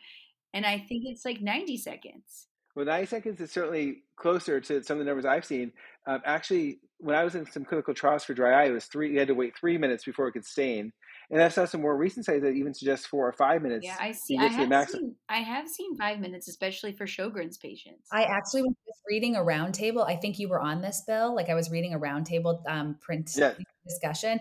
And 0.53 0.65
I 0.65 0.77
think 0.77 1.03
it's 1.05 1.25
like 1.25 1.41
90 1.41 1.77
seconds. 1.77 2.47
Well, 2.75 2.85
90 2.85 3.07
seconds 3.07 3.41
is 3.41 3.51
certainly 3.51 4.03
closer 4.15 4.61
to 4.61 4.83
some 4.83 4.97
of 4.97 4.99
the 4.99 5.05
numbers 5.05 5.25
I've 5.25 5.45
seen. 5.45 5.71
Um, 6.05 6.21
actually, 6.25 6.79
when 6.99 7.15
I 7.15 7.23
was 7.23 7.35
in 7.35 7.49
some 7.49 7.65
clinical 7.65 7.93
trials 7.93 8.23
for 8.23 8.33
dry 8.33 8.61
eye, 8.63 8.67
it 8.67 8.71
was 8.71 8.85
three. 8.85 9.11
You 9.11 9.19
had 9.19 9.27
to 9.29 9.33
wait 9.33 9.57
three 9.57 9.77
minutes 9.77 10.05
before 10.05 10.27
it 10.27 10.33
could 10.33 10.45
stain. 10.45 10.93
And 11.31 11.43
I've 11.43 11.53
saw 11.53 11.65
some 11.65 11.81
more 11.81 11.95
recent 11.95 12.25
studies 12.25 12.41
that 12.41 12.53
even 12.53 12.73
suggest 12.73 13.07
four 13.07 13.27
or 13.27 13.33
five 13.33 13.61
minutes. 13.61 13.85
Yeah, 13.85 13.97
I 13.99 14.13
see. 14.13 14.35
I 14.35 14.47
have, 14.47 14.89
seen, 14.89 15.15
I 15.29 15.37
have 15.37 15.67
seen 15.67 15.95
five 15.95 16.19
minutes, 16.19 16.47
especially 16.47 16.91
for 16.91 17.05
Sjogren's 17.05 17.57
patients. 17.57 18.07
I 18.11 18.23
actually 18.23 18.63
was 18.63 18.73
reading 19.07 19.35
a 19.35 19.39
roundtable. 19.39 20.07
I 20.07 20.15
think 20.15 20.39
you 20.39 20.49
were 20.49 20.59
on 20.59 20.81
this, 20.81 21.03
Bill. 21.05 21.35
Like 21.35 21.49
I 21.49 21.53
was 21.53 21.69
reading 21.69 21.93
a 21.93 21.99
roundtable 21.99 22.63
um, 22.67 22.97
print 22.99 23.29
yeah. 23.35 23.53
discussion, 23.87 24.39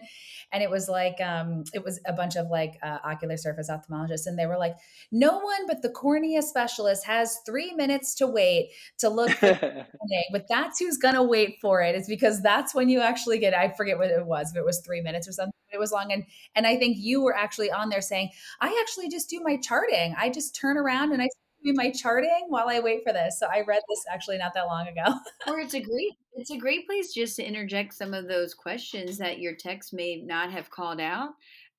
and 0.50 0.62
it 0.62 0.70
was 0.70 0.88
like 0.88 1.20
um, 1.20 1.64
it 1.74 1.84
was 1.84 2.00
a 2.06 2.14
bunch 2.14 2.36
of 2.36 2.46
like 2.48 2.78
uh, 2.82 2.98
ocular 3.04 3.36
surface 3.36 3.68
ophthalmologists, 3.68 4.26
and 4.26 4.38
they 4.38 4.46
were 4.46 4.56
like, 4.56 4.74
"No 5.12 5.40
one 5.40 5.66
but 5.66 5.82
the 5.82 5.90
cornea 5.90 6.40
specialist 6.40 7.04
has 7.04 7.40
three 7.44 7.74
minutes 7.74 8.14
to 8.14 8.26
wait 8.26 8.70
to 9.00 9.10
look." 9.10 9.36
but 9.40 10.46
that's 10.48 10.78
who's 10.78 10.96
gonna 10.96 11.22
wait 11.22 11.58
for 11.60 11.82
it. 11.82 11.94
It's 11.94 12.08
because 12.08 12.40
that's 12.40 12.74
when 12.74 12.88
you 12.88 13.02
actually 13.02 13.38
get. 13.38 13.52
I 13.52 13.74
forget 13.76 13.98
what 13.98 14.08
it 14.08 14.24
was, 14.24 14.52
but 14.54 14.60
it 14.60 14.64
was 14.64 14.80
three 14.80 15.02
minutes 15.02 15.28
or 15.28 15.32
something 15.32 15.52
it 15.72 15.78
was 15.78 15.92
long 15.92 16.12
and 16.12 16.24
and 16.54 16.66
i 16.66 16.76
think 16.76 16.96
you 16.98 17.22
were 17.22 17.34
actually 17.34 17.70
on 17.70 17.88
there 17.88 18.00
saying 18.00 18.30
i 18.60 18.78
actually 18.80 19.08
just 19.08 19.28
do 19.28 19.40
my 19.42 19.56
charting 19.56 20.14
i 20.18 20.28
just 20.28 20.54
turn 20.54 20.76
around 20.76 21.12
and 21.12 21.22
i 21.22 21.28
do 21.64 21.72
my 21.74 21.90
charting 21.90 22.46
while 22.48 22.68
i 22.68 22.78
wait 22.78 23.02
for 23.04 23.12
this 23.12 23.38
so 23.38 23.48
i 23.52 23.60
read 23.66 23.82
this 23.88 24.04
actually 24.10 24.38
not 24.38 24.54
that 24.54 24.66
long 24.66 24.86
ago 24.86 25.18
or 25.48 25.58
it's 25.58 25.74
a 25.74 25.80
great 25.80 26.12
it's 26.34 26.52
a 26.52 26.56
great 26.56 26.86
place 26.86 27.12
just 27.12 27.34
to 27.34 27.44
interject 27.44 27.92
some 27.92 28.14
of 28.14 28.28
those 28.28 28.54
questions 28.54 29.18
that 29.18 29.40
your 29.40 29.56
text 29.56 29.92
may 29.92 30.22
not 30.24 30.52
have 30.52 30.70
called 30.70 31.00
out 31.00 31.30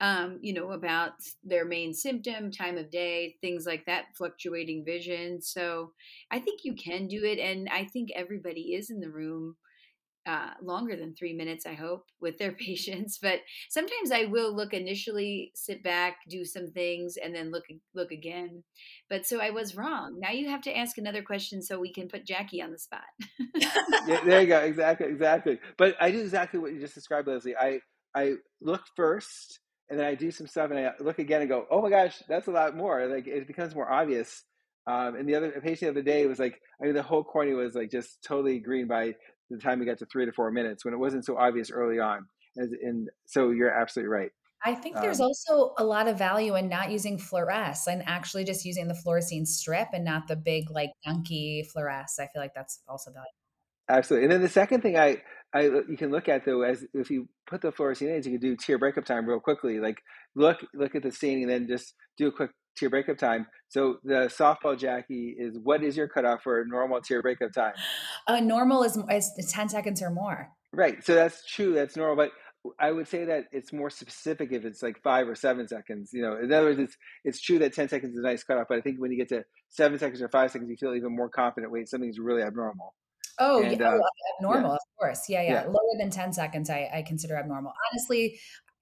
um, 0.02 0.40
you 0.42 0.54
know, 0.54 0.72
about 0.72 1.12
their 1.44 1.66
main 1.66 1.94
symptom, 1.94 2.52
time 2.52 2.78
of 2.78 2.90
day, 2.90 3.36
things 3.42 3.66
like 3.66 3.86
that, 3.86 4.06
fluctuating 4.16 4.86
vision. 4.86 5.42
So 5.42 5.92
I 6.32 6.40
think 6.40 6.62
you 6.64 6.74
can 6.74 7.08
do 7.08 7.24
it. 7.26 7.38
And 7.38 7.68
I 7.70 7.84
think 7.84 8.10
everybody 8.16 8.76
is 8.76 8.90
in 8.90 9.02
the 9.02 9.10
room 9.10 9.58
uh, 10.28 10.52
longer 10.62 10.96
than 10.96 11.16
three 11.16 11.34
minutes, 11.34 11.66
I 11.66 11.74
hope, 11.76 12.06
with 12.22 12.38
their 12.40 12.52
patients. 12.68 13.20
But 13.22 13.42
sometimes 13.70 14.12
I 14.12 14.26
will 14.26 14.56
look 14.56 14.74
initially, 14.74 15.52
sit 15.56 15.84
back, 15.84 16.18
do 16.30 16.46
some 16.46 16.72
things, 16.72 17.18
and 17.24 17.36
then 17.36 17.52
look 17.52 17.66
look 17.96 18.12
again. 18.12 18.64
But 19.10 19.26
so 19.26 19.40
I 19.40 19.52
was 19.52 19.76
wrong. 19.76 20.20
Now 20.20 20.32
you 20.32 20.50
have 20.50 20.62
to 20.64 20.78
ask 20.78 20.98
another 20.98 21.24
question 21.24 21.62
so 21.62 21.80
we 21.80 21.94
can 21.94 22.08
put 22.10 22.26
Jackie 22.26 22.62
on 22.62 22.72
the 22.72 22.80
spot. 22.80 23.02
yeah, 24.08 24.22
there 24.26 24.42
you 24.42 24.48
go. 24.48 24.60
Exactly, 24.60 25.08
exactly. 25.08 25.60
But 25.78 25.96
I 26.02 26.12
do 26.12 26.22
exactly 26.22 26.60
what 26.60 26.74
you 26.74 26.80
just 26.82 26.96
described, 26.96 27.28
Leslie. 27.28 27.58
I 27.58 27.82
I 28.16 28.36
look 28.62 28.84
first, 28.96 29.60
and 29.90 30.00
then 30.00 30.08
I 30.08 30.16
do 30.16 30.32
some 30.32 30.48
stuff, 30.48 30.72
and 30.72 30.80
I 30.80 30.92
look 31.00 31.20
again 31.20 31.42
and 31.42 31.50
go, 31.50 31.66
"Oh 31.72 31.82
my 31.82 31.90
gosh, 31.90 32.22
that's 32.30 32.48
a 32.48 32.52
lot 32.52 32.76
more." 32.78 33.08
Like 33.08 33.28
it 33.28 33.48
becomes 33.48 33.76
more 33.76 33.92
obvious 33.92 34.44
Um, 34.88 35.16
and 35.16 35.30
the 35.30 35.36
other 35.36 35.52
patient 35.62 35.94
the 35.94 36.02
other 36.02 36.04
day 36.04 36.26
was 36.28 36.40
like, 36.40 36.60
I 36.82 36.86
mean, 36.86 36.96
the 36.96 37.04
whole 37.04 37.24
cornea 37.24 37.56
was 37.56 37.76
like 37.76 37.92
just 37.92 38.24
totally 38.24 38.60
green 38.60 38.88
by 38.88 39.16
the 39.50 39.58
time 39.58 39.80
we 39.80 39.86
got 39.86 39.98
to 40.00 40.06
three 40.06 40.26
to 40.26 40.32
four 40.32 40.52
minutes 40.52 40.86
when 40.86 40.94
it 40.94 40.98
wasn't 40.98 41.26
so 41.26 41.38
obvious 41.38 41.72
early 41.72 42.00
on. 42.00 42.26
And, 42.56 42.74
and 42.82 43.10
so 43.26 43.52
you're 43.52 43.72
absolutely 43.72 44.10
right. 44.10 44.32
I 44.64 44.76
think 44.76 44.96
there's 44.96 45.22
um, 45.22 45.28
also 45.28 45.74
a 45.78 45.84
lot 45.84 46.08
of 46.08 46.18
value 46.18 46.56
in 46.56 46.68
not 46.68 46.92
using 46.92 47.18
Fluress 47.18 47.88
and 47.88 48.04
actually 48.06 48.44
just 48.44 48.66
using 48.66 48.88
the 48.88 48.94
fluorescein 48.94 49.48
strip 49.48 49.88
and 49.94 50.04
not 50.04 50.28
the 50.28 50.36
big 50.36 50.70
like 50.70 50.92
gunky 51.08 51.64
Fluress. 51.72 52.20
I 52.20 52.28
feel 52.28 52.42
like 52.42 52.54
that's 52.54 52.82
also 52.88 53.12
valuable. 53.12 53.30
Absolutely. 53.90 54.26
And 54.26 54.34
then 54.34 54.42
the 54.42 54.50
second 54.50 54.82
thing 54.82 54.98
I, 54.98 55.22
I 55.54 55.64
you 55.64 55.96
can 55.98 56.12
look 56.12 56.28
at 56.28 56.46
though, 56.46 56.62
as 56.62 56.86
if 56.94 57.10
you 57.10 57.28
put 57.48 57.62
the 57.62 57.72
fluorescein 57.72 58.16
in, 58.16 58.32
you 58.32 58.38
can 58.38 58.40
do 58.40 58.56
tear 58.56 58.78
breakup 58.78 59.06
time 59.06 59.26
real 59.26 59.40
quickly. 59.40 59.80
Like 59.80 60.02
look 60.36 60.58
look 60.74 60.94
at 60.94 61.04
the 61.04 61.12
staining, 61.12 61.44
and 61.44 61.52
then 61.52 61.68
just 61.68 61.96
do 62.18 62.28
a 62.28 62.32
quick 62.32 62.52
tear 62.80 62.90
breakup 62.90 63.18
time. 63.18 63.48
So 63.68 64.00
the 64.04 64.32
softball 64.36 64.78
Jackie 64.78 65.36
is 65.38 65.58
what 65.62 65.84
is 65.84 65.98
your 65.98 66.08
cutoff 66.08 66.44
for 66.44 66.64
normal 66.66 67.02
tear 67.02 67.22
breakup 67.22 67.52
time? 67.54 67.74
Uh, 68.28 68.40
normal 68.40 68.84
is, 68.84 68.98
is 69.10 69.52
ten 69.52 69.70
seconds 69.70 70.02
or 70.02 70.10
more. 70.10 70.50
Right. 70.72 71.04
So 71.04 71.16
that's 71.16 71.46
true. 71.46 71.74
That's 71.74 71.96
normal. 71.96 72.16
But 72.16 72.32
I 72.80 72.92
would 72.92 73.08
say 73.08 73.26
that 73.26 73.46
it's 73.52 73.72
more 73.72 73.90
specific 73.90 74.52
if 74.52 74.66
it's 74.66 74.84
like 74.84 75.02
five 75.02 75.28
or 75.28 75.36
seven 75.36 75.68
seconds. 75.68 76.12
You 76.14 76.22
know, 76.22 76.38
in 76.38 76.52
other 76.52 76.68
words, 76.68 76.80
it's 76.80 76.98
it's 77.24 77.42
true 77.42 77.60
that 77.60 77.74
ten 77.74 77.88
seconds 77.88 78.14
is 78.14 78.20
a 78.20 78.24
nice 78.24 78.44
cutoff, 78.44 78.68
but 78.68 78.78
I 78.78 78.82
think 78.82 79.00
when 79.00 79.12
you 79.12 79.18
get 79.18 79.30
to 79.30 79.44
seven 79.70 79.98
seconds 79.98 80.22
or 80.22 80.30
five 80.30 80.52
seconds, 80.52 80.70
you 80.70 80.78
feel 80.78 80.96
even 80.96 81.16
more 81.16 81.30
confident. 81.30 81.72
Wait, 81.72 81.88
something's 81.88 82.20
really 82.20 82.42
abnormal. 82.42 82.94
Oh, 83.42 83.64
and, 83.64 83.80
yeah, 83.80 83.92
uh, 83.92 84.00
abnormal, 84.38 84.72
yeah. 84.72 84.76
of 84.76 84.80
course. 85.00 85.30
Yeah, 85.30 85.42
yeah, 85.42 85.52
yeah, 85.52 85.64
Lower 85.68 85.98
than 85.98 86.10
ten 86.10 86.34
seconds, 86.34 86.70
I, 86.70 86.90
I 86.94 87.02
consider 87.08 87.38
abnormal. 87.38 87.72
Honestly, 87.92 88.38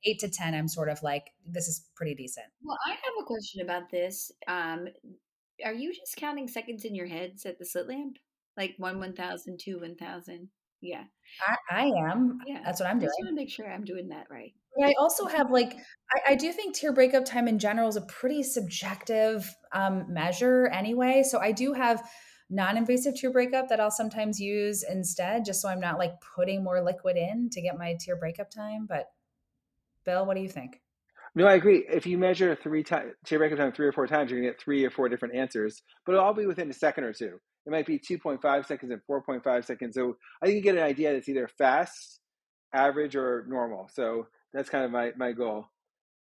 eight 0.06 0.20
to 0.20 0.30
ten, 0.30 0.54
I'm 0.54 0.68
sort 0.68 0.89
of 0.89 1.01
like 1.04 1.32
this 1.46 1.68
is 1.68 1.86
pretty 1.96 2.16
decent. 2.16 2.48
Well, 2.63 2.77
I 2.86 2.92
have 2.92 3.13
a 3.20 3.25
question 3.25 3.62
about 3.62 3.89
this. 3.92 4.32
Um, 4.48 4.88
are 5.66 5.74
you 5.74 5.94
just 5.94 6.16
counting 6.18 6.48
seconds 6.48 6.86
in 6.86 6.96
your 6.96 7.08
heads 7.08 7.46
at 7.46 7.60
the 7.60 7.66
slit 7.66 7.88
lamp, 7.88 8.18
like 8.56 8.75
one 8.77 9.00
one 9.00 9.13
thousand, 9.13 9.60
two 9.60 9.80
one 9.80 9.96
thousand? 9.96 10.50
Yeah. 10.82 11.04
I, 11.46 11.56
I 11.72 12.12
am. 12.12 12.39
Yeah. 12.46 12.62
That's 12.63 12.80
what 12.80 12.89
I'm 12.89 13.00
doing. 13.00 13.10
I 13.10 13.12
just 13.12 13.20
want 13.22 13.30
to 13.30 13.36
make 13.36 13.50
sure 13.50 13.72
I'm 13.72 13.84
doing 13.84 14.10
that 14.10 14.27
right. 14.30 14.54
I 14.84 14.94
also 15.00 15.25
have 15.25 15.50
like 15.50 15.74
I, 15.74 16.34
I, 16.34 16.36
do 16.36 16.51
think 16.51 16.75
tear 16.75 16.94
breakup 16.94 17.25
time 17.25 17.48
in 17.48 17.58
general 17.58 17.89
is 17.89 17.96
a 17.96 18.01
pretty 18.01 18.44
subjective 18.44 19.51
um, 19.74 20.06
measure 20.08 20.68
anyway. 20.68 21.24
So 21.27 21.39
I 21.39 21.51
do 21.51 21.74
have 21.74 22.08
non-invasive 22.50 23.16
tear 23.16 23.32
breakup 23.32 23.70
that 23.70 23.80
I'll 23.80 23.92
sometimes 23.92 24.39
use 24.39 24.84
instead, 24.88 25.46
just 25.46 25.62
so 25.62 25.70
I'm 25.70 25.80
not 25.80 25.98
like 25.98 26.13
putting 26.36 26.63
more 26.63 26.84
liquid 26.84 27.18
in 27.18 27.50
to 27.54 27.62
get 27.62 27.77
my 27.77 27.98
tear 28.00 28.18
breakup 28.18 28.51
time. 28.51 28.86
But 28.88 29.08
Bill, 30.08 30.26
what 30.26 30.36
do 30.36 30.42
you 30.42 30.50
think? 30.50 30.82
No, 31.36 31.46
I 31.46 31.54
agree. 31.54 31.86
If 31.88 32.08
you 32.08 32.18
measure 32.18 32.56
three 32.56 32.82
times 32.82 33.12
tear 33.26 33.38
breakup 33.38 33.60
time 33.60 33.74
three 33.74 33.86
or 33.86 33.92
four 33.92 34.08
times, 34.08 34.32
you're 34.32 34.40
gonna 34.40 34.52
get 34.54 34.60
three 34.60 34.84
or 34.86 34.90
four 34.90 35.10
different 35.10 35.36
answers, 35.36 35.84
but 36.06 36.14
it'll 36.14 36.24
all 36.24 36.34
be 36.34 36.48
within 36.48 36.70
a 36.70 36.74
second 36.74 37.04
or 37.04 37.14
two. 37.14 37.40
It 37.68 37.72
might 37.72 37.86
be 37.86 38.00
2.5 38.00 38.66
seconds 38.66 38.94
and 38.94 39.02
4.5 39.08 39.66
seconds. 39.66 39.96
So 39.96 40.16
I 40.42 40.46
think 40.46 40.56
you 40.56 40.62
get 40.62 40.78
an 40.78 40.84
idea 40.84 41.12
that's 41.12 41.28
either 41.28 41.50
fast, 41.58 42.22
average, 42.74 43.18
or 43.18 43.46
normal. 43.50 43.90
So 43.94 44.28
that's 44.54 44.70
kind 44.70 44.86
of 44.86 44.92
my, 44.92 45.12
my 45.18 45.34
goal 45.34 45.66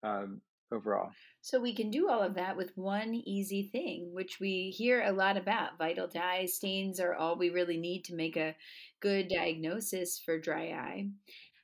um, 0.02 0.40
overall. 0.72 1.10
So 1.40 1.60
we 1.60 1.72
can 1.72 1.90
do 1.90 2.08
all 2.08 2.22
of 2.22 2.34
that 2.34 2.56
with 2.56 2.76
one 2.76 3.14
easy 3.14 3.62
thing, 3.70 4.10
which 4.12 4.40
we 4.40 4.74
hear 4.76 5.02
a 5.02 5.12
lot 5.12 5.36
about. 5.36 5.78
Vital 5.78 6.08
dye 6.08 6.46
stains 6.46 6.98
are 6.98 7.14
all 7.14 7.38
we 7.38 7.50
really 7.50 7.78
need 7.78 8.04
to 8.06 8.16
make 8.16 8.36
a 8.36 8.56
good 9.00 9.28
diagnosis 9.28 10.18
for 10.18 10.40
dry 10.40 10.70
eye. 10.70 11.08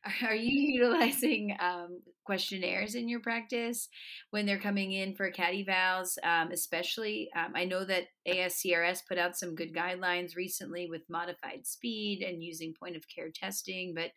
Are 0.27 0.35
you 0.35 0.83
utilizing 0.83 1.57
um, 1.61 2.01
questionnaires 2.25 2.95
in 2.95 3.09
your 3.09 3.21
practice 3.21 3.89
when 4.31 4.45
they're 4.45 4.59
coming 4.59 4.93
in 4.93 5.15
for 5.15 5.31
CADI 5.31 5.67
evals? 5.67 6.17
Um, 6.23 6.51
especially, 6.53 7.31
um, 7.35 7.53
I 7.55 7.65
know 7.65 7.85
that 7.85 8.05
ASCRS 8.29 9.01
put 9.09 9.19
out 9.19 9.37
some 9.37 9.55
good 9.55 9.75
guidelines 9.75 10.37
recently 10.37 10.89
with 10.91 11.09
modified 11.09 11.67
speed 11.67 12.23
and 12.23 12.43
using 12.43 12.75
point 12.75 12.97
of 12.97 13.09
care 13.09 13.31
testing. 13.31 13.95
But 13.95 14.11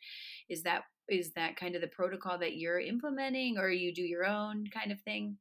is 0.50 0.64
that 0.64 0.84
is 1.10 1.32
that 1.34 1.56
kind 1.56 1.74
of 1.76 1.82
the 1.82 1.88
protocol 1.88 2.38
that 2.40 2.58
you're 2.58 2.82
implementing, 2.82 3.58
or 3.58 3.70
you 3.70 3.94
do 3.94 4.02
your 4.02 4.26
own 4.26 4.66
kind 4.74 4.92
of 4.92 5.00
thing? 5.02 5.38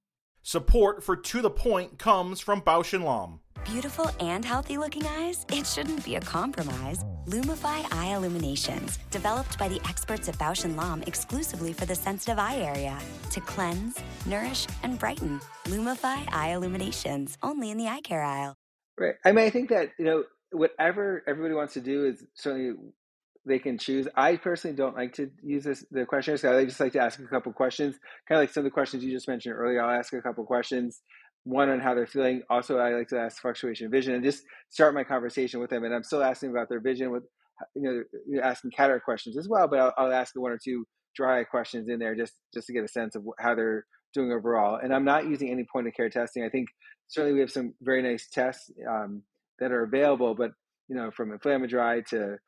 Support 0.48 1.02
for 1.02 1.16
To 1.16 1.42
the 1.42 1.50
Point 1.50 1.98
comes 1.98 2.38
from 2.38 2.62
Bausch 2.62 2.92
& 3.00 3.04
Lomb. 3.04 3.40
Beautiful 3.64 4.08
and 4.20 4.44
healthy 4.44 4.78
looking 4.78 5.04
eyes? 5.04 5.44
It 5.48 5.66
shouldn't 5.66 6.04
be 6.04 6.14
a 6.14 6.20
compromise. 6.20 7.04
Lumify 7.26 7.84
Eye 7.92 8.14
Illuminations, 8.14 9.00
developed 9.10 9.58
by 9.58 9.66
the 9.66 9.80
experts 9.88 10.28
at 10.28 10.38
Bausch 10.38 10.62
& 10.76 10.76
Lomb 10.76 11.02
exclusively 11.08 11.72
for 11.72 11.84
the 11.84 11.96
sensitive 11.96 12.38
eye 12.38 12.58
area. 12.58 12.96
To 13.32 13.40
cleanse, 13.40 13.98
nourish, 14.24 14.68
and 14.84 15.00
brighten. 15.00 15.40
Lumify 15.64 16.32
Eye 16.32 16.52
Illuminations, 16.54 17.36
only 17.42 17.72
in 17.72 17.76
the 17.76 17.88
eye 17.88 18.02
care 18.02 18.22
aisle. 18.22 18.54
Right. 18.96 19.16
I 19.24 19.32
mean, 19.32 19.46
I 19.46 19.50
think 19.50 19.68
that, 19.70 19.90
you 19.98 20.04
know, 20.04 20.22
whatever 20.52 21.24
everybody 21.26 21.54
wants 21.54 21.74
to 21.74 21.80
do 21.80 22.06
is 22.06 22.22
certainly 22.34 22.76
they 23.46 23.58
can 23.58 23.78
choose. 23.78 24.08
I 24.16 24.36
personally 24.36 24.76
don't 24.76 24.96
like 24.96 25.14
to 25.14 25.30
use 25.42 25.64
this 25.64 25.84
the 25.90 26.04
questionnaires. 26.04 26.44
I 26.44 26.64
just 26.64 26.80
like 26.80 26.92
to 26.92 27.00
ask 27.00 27.18
a 27.20 27.26
couple 27.26 27.52
questions, 27.52 27.96
kind 28.28 28.38
of 28.38 28.42
like 28.42 28.52
some 28.52 28.62
of 28.62 28.64
the 28.64 28.70
questions 28.70 29.04
you 29.04 29.12
just 29.12 29.28
mentioned 29.28 29.54
earlier. 29.54 29.82
I'll 29.82 29.96
ask 29.96 30.12
a 30.12 30.20
couple 30.20 30.44
questions, 30.44 31.00
one 31.44 31.70
on 31.70 31.78
how 31.78 31.94
they're 31.94 32.08
feeling. 32.08 32.42
Also, 32.50 32.78
I 32.78 32.90
like 32.90 33.08
to 33.08 33.18
ask 33.20 33.40
fluctuation 33.40 33.90
vision 33.90 34.14
and 34.14 34.24
just 34.24 34.42
start 34.68 34.94
my 34.94 35.04
conversation 35.04 35.60
with 35.60 35.70
them. 35.70 35.84
And 35.84 35.94
I'm 35.94 36.02
still 36.02 36.22
asking 36.22 36.50
about 36.50 36.68
their 36.68 36.80
vision 36.80 37.12
with, 37.12 37.22
you 37.76 37.82
know, 37.82 38.40
asking 38.42 38.72
cataract 38.72 39.04
questions 39.04 39.38
as 39.38 39.48
well. 39.48 39.68
But 39.68 39.78
I'll, 39.78 39.94
I'll 39.96 40.12
ask 40.12 40.32
one 40.34 40.50
or 40.50 40.58
two 40.62 40.84
dry 41.14 41.44
questions 41.44 41.88
in 41.88 42.00
there 42.00 42.16
just 42.16 42.34
just 42.52 42.66
to 42.66 42.72
get 42.72 42.84
a 42.84 42.88
sense 42.88 43.14
of 43.14 43.22
how 43.38 43.54
they're 43.54 43.86
doing 44.12 44.32
overall. 44.32 44.80
And 44.82 44.92
I'm 44.92 45.04
not 45.04 45.28
using 45.28 45.50
any 45.50 45.64
point 45.72 45.86
of 45.86 45.94
care 45.94 46.10
testing. 46.10 46.42
I 46.42 46.48
think 46.48 46.66
certainly 47.06 47.34
we 47.34 47.40
have 47.40 47.52
some 47.52 47.74
very 47.80 48.02
nice 48.02 48.28
tests 48.32 48.70
um, 48.90 49.22
that 49.60 49.70
are 49.70 49.84
available, 49.84 50.34
but 50.34 50.50
you 50.88 50.96
know, 50.96 51.12
from 51.12 51.30
inflammatory 51.30 52.02
to 52.10 52.38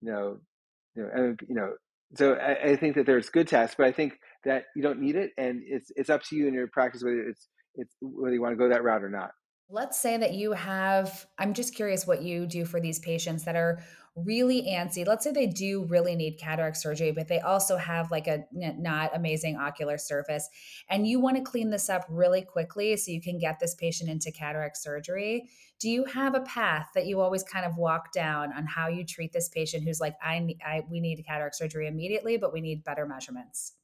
you 0.00 0.12
know 0.12 0.38
you 0.98 1.04
know, 1.04 1.10
and, 1.14 1.40
you 1.48 1.54
know, 1.54 1.72
so 2.16 2.34
I, 2.34 2.70
I, 2.70 2.76
think 2.76 2.96
that 2.96 3.06
there's 3.06 3.28
good 3.28 3.48
tests, 3.48 3.76
but 3.78 3.86
I 3.86 3.92
think 3.92 4.14
that 4.44 4.64
you 4.74 4.82
don't 4.82 5.00
need 5.00 5.14
it, 5.14 5.30
and 5.36 5.62
it's 5.64 5.92
it's 5.94 6.10
up 6.10 6.22
to 6.24 6.36
you 6.36 6.48
in 6.48 6.54
your 6.54 6.66
practice 6.66 7.02
whether 7.04 7.20
it's 7.20 7.48
it's 7.74 7.94
whether 8.00 8.34
you 8.34 8.40
want 8.40 8.52
to 8.52 8.56
go 8.56 8.70
that 8.70 8.82
route 8.82 9.04
or 9.04 9.10
not. 9.10 9.30
Let's 9.70 10.00
say 10.00 10.16
that 10.16 10.32
you 10.32 10.52
have. 10.52 11.26
I'm 11.38 11.52
just 11.52 11.74
curious 11.74 12.06
what 12.06 12.22
you 12.22 12.46
do 12.46 12.64
for 12.64 12.80
these 12.80 12.98
patients 12.98 13.44
that 13.44 13.54
are 13.54 13.80
really 14.16 14.62
antsy. 14.62 15.06
Let's 15.06 15.24
say 15.24 15.30
they 15.30 15.46
do 15.46 15.84
really 15.84 16.16
need 16.16 16.38
cataract 16.38 16.78
surgery, 16.78 17.12
but 17.12 17.28
they 17.28 17.40
also 17.40 17.76
have 17.76 18.10
like 18.10 18.26
a 18.26 18.46
not 18.50 19.14
amazing 19.14 19.56
ocular 19.56 19.98
surface, 19.98 20.48
and 20.88 21.06
you 21.06 21.20
want 21.20 21.36
to 21.36 21.42
clean 21.42 21.68
this 21.68 21.90
up 21.90 22.06
really 22.08 22.40
quickly 22.40 22.96
so 22.96 23.12
you 23.12 23.20
can 23.20 23.38
get 23.38 23.58
this 23.60 23.74
patient 23.74 24.08
into 24.08 24.32
cataract 24.32 24.78
surgery. 24.78 25.50
Do 25.78 25.90
you 25.90 26.04
have 26.06 26.34
a 26.34 26.40
path 26.40 26.88
that 26.94 27.06
you 27.06 27.20
always 27.20 27.42
kind 27.42 27.66
of 27.66 27.76
walk 27.76 28.10
down 28.12 28.54
on 28.54 28.66
how 28.66 28.88
you 28.88 29.04
treat 29.04 29.34
this 29.34 29.50
patient 29.50 29.84
who's 29.84 30.00
like, 30.00 30.14
I, 30.22 30.56
I 30.66 30.82
we 30.88 30.98
need 31.00 31.22
cataract 31.26 31.56
surgery 31.56 31.86
immediately, 31.88 32.38
but 32.38 32.54
we 32.54 32.62
need 32.62 32.84
better 32.84 33.04
measurements? 33.06 33.74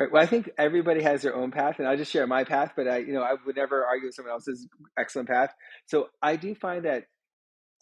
Right. 0.00 0.10
Well, 0.10 0.22
I 0.22 0.26
think 0.26 0.50
everybody 0.56 1.02
has 1.02 1.20
their 1.20 1.36
own 1.36 1.50
path, 1.50 1.78
and 1.78 1.86
I'll 1.86 1.96
just 1.96 2.10
share 2.10 2.26
my 2.26 2.42
path. 2.42 2.72
But 2.74 2.88
I, 2.88 2.98
you 2.98 3.12
know, 3.12 3.20
I 3.20 3.34
would 3.44 3.56
never 3.56 3.84
argue 3.84 4.06
with 4.08 4.14
someone 4.14 4.32
else's 4.32 4.66
excellent 4.98 5.28
path. 5.28 5.52
So 5.88 6.08
I 6.22 6.36
do 6.36 6.54
find 6.54 6.86
that 6.86 7.04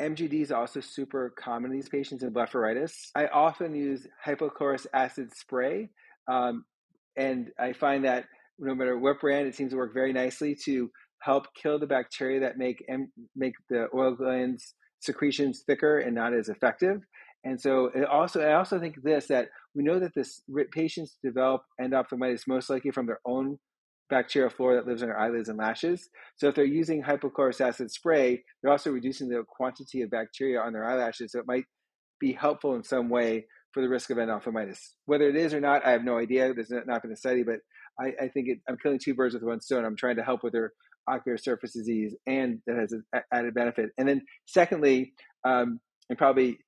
MGD 0.03 0.43
is 0.43 0.51
also 0.51 0.81
super 0.81 1.33
common 1.39 1.71
in 1.71 1.77
these 1.77 1.89
patients 1.89 2.25
in 2.25 2.33
blepharitis. 2.35 2.93
I 3.15 3.29
often 3.29 3.73
use 3.73 4.05
hypochlorous 4.27 4.85
acid 4.93 5.33
spray, 5.37 5.91
um, 6.27 6.65
and 7.17 7.51
I 7.57 7.73
find 7.73 8.05
that 8.05 8.25
no 8.59 8.75
matter 8.75 8.99
what 8.99 9.21
brand, 9.21 9.47
it 9.47 9.55
seems 9.55 9.71
to 9.71 9.77
work 9.77 9.95
very 9.95 10.13
nicely 10.13 10.57
to 10.65 10.91
help 11.23 11.47
kill 11.55 11.79
the 11.79 11.87
bacteria 11.87 12.41
that 12.41 12.59
make 12.59 12.85
make 13.37 13.55
the 13.71 13.87
oil 13.95 14.17
glands 14.17 14.75
secretions 14.99 15.63
thicker 15.65 16.01
and 16.01 16.17
not 16.17 16.35
as 16.35 16.49
effective. 16.49 17.01
And 17.45 17.61
so, 17.61 17.93
it 17.95 18.05
also, 18.05 18.41
I 18.41 18.55
also 18.55 18.81
think 18.81 19.01
this 19.05 19.29
that 19.29 19.51
we 19.79 19.85
know 19.85 20.01
that 20.01 20.13
this 20.13 20.43
patients 20.73 21.19
develop 21.23 21.63
endophthalmitis 21.81 22.49
most 22.49 22.69
likely 22.69 22.91
from 22.91 23.07
their 23.07 23.21
own 23.25 23.59
bacterial 24.11 24.51
flora 24.51 24.75
that 24.75 24.89
lives 24.89 25.03
on 25.03 25.09
their 25.09 25.21
eyelids 25.21 25.49
and 25.49 25.57
lashes. 25.57 26.09
So 26.37 26.49
if 26.49 26.57
they're 26.57 26.65
using 26.65 27.01
hypochlorous 27.01 27.61
acid 27.61 27.93
spray, 27.93 28.43
they're 28.61 28.73
also 28.73 28.91
reducing 28.91 29.29
the 29.29 29.45
quantity 29.47 30.03
of 30.03 30.11
bacteria 30.11 30.61
on 30.61 30.73
their 30.73 30.85
eyelashes. 30.85 31.31
So 31.31 31.39
it 31.39 31.47
might 31.47 31.65
be 32.19 32.33
helpful 32.33 32.75
in 32.75 32.83
some 32.83 33.09
way 33.09 33.47
for 33.73 33.81
the 33.81 33.89
risk 33.89 34.11
of 34.11 34.17
endophthalmitis. 34.17 34.81
Whether 35.07 35.29
it 35.29 35.37
is 35.37 35.55
or 35.55 35.61
not, 35.61 35.87
I 35.87 35.93
have 35.93 36.03
no 36.03 36.19
idea. 36.19 36.53
There's 36.53 36.71
not 36.71 37.03
been 37.03 37.13
a 37.13 37.17
study, 37.17 37.45
but 37.45 37.61
I, 38.01 38.25
I 38.25 38.29
think 38.29 38.49
it, 38.49 38.59
I'm 38.69 38.79
killing 38.83 38.99
two 38.99 39.15
birds 39.15 39.35
with 39.35 39.45
one 39.45 39.61
stone. 39.61 39.85
I'm 39.85 39.97
trying 39.97 40.17
to 40.17 40.25
help 40.25 40.43
with 40.43 40.55
their 40.55 40.73
ocular 41.09 41.39
surface 41.39 41.75
disease, 41.75 42.17
and 42.27 42.59
that 42.67 42.77
has 42.77 42.93
an 42.93 43.05
added 43.33 43.55
benefit. 43.55 43.91
And 43.97 44.09
then 44.09 44.23
secondly, 44.47 45.13
um, 45.45 45.79
it 46.11 46.19
probably 46.19 46.59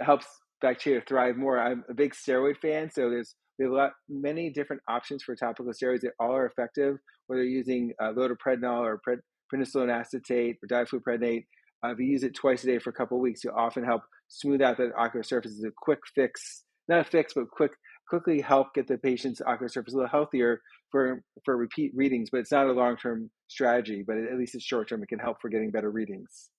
helps 0.00 0.26
bacteria 0.64 1.02
thrive 1.06 1.36
more. 1.36 1.58
I'm 1.58 1.84
a 1.90 1.94
big 1.94 2.14
steroid 2.14 2.56
fan, 2.58 2.90
so 2.90 3.10
there's 3.10 3.34
we 3.58 3.64
have 3.64 3.72
a 3.72 3.76
lot, 3.76 3.92
many 4.08 4.50
different 4.50 4.82
options 4.88 5.22
for 5.22 5.36
topical 5.36 5.72
steroids 5.72 6.00
that 6.00 6.12
all 6.18 6.32
are 6.32 6.46
effective, 6.46 6.96
whether 7.28 7.44
using 7.44 7.92
uh, 8.02 8.12
loteprednol 8.12 8.80
or 8.80 9.00
pred, 9.06 9.18
prednisolone 9.52 9.92
acetate 9.92 10.56
or 10.62 10.68
difluprednate. 10.68 11.44
Uh, 11.84 11.92
if 11.92 11.98
you 11.98 12.06
use 12.06 12.24
it 12.24 12.34
twice 12.34 12.64
a 12.64 12.66
day 12.66 12.78
for 12.78 12.90
a 12.90 12.94
couple 12.94 13.20
weeks, 13.20 13.44
you'll 13.44 13.54
often 13.54 13.84
help 13.84 14.02
smooth 14.28 14.60
out 14.60 14.76
the 14.76 14.90
ocular 14.96 15.22
surface. 15.22 15.52
It's 15.52 15.64
a 15.64 15.70
quick 15.76 16.00
fix, 16.14 16.64
not 16.88 17.00
a 17.00 17.04
fix, 17.04 17.34
but 17.34 17.48
quick, 17.50 17.72
quickly 18.08 18.40
help 18.40 18.74
get 18.74 18.88
the 18.88 18.98
patient's 18.98 19.40
ocular 19.46 19.68
surface 19.68 19.94
a 19.94 19.98
little 19.98 20.10
healthier 20.10 20.60
for 20.90 21.22
for 21.44 21.56
repeat 21.56 21.92
readings, 21.94 22.30
but 22.32 22.38
it's 22.38 22.52
not 22.52 22.66
a 22.66 22.72
long 22.72 22.96
term 22.96 23.30
strategy. 23.48 24.02
But 24.04 24.16
at 24.16 24.38
least 24.38 24.54
it's 24.56 24.64
short 24.64 24.88
term. 24.88 25.02
It 25.02 25.08
can 25.08 25.18
help 25.20 25.36
for 25.40 25.48
getting 25.48 25.70
better 25.70 25.90
readings. 25.90 26.50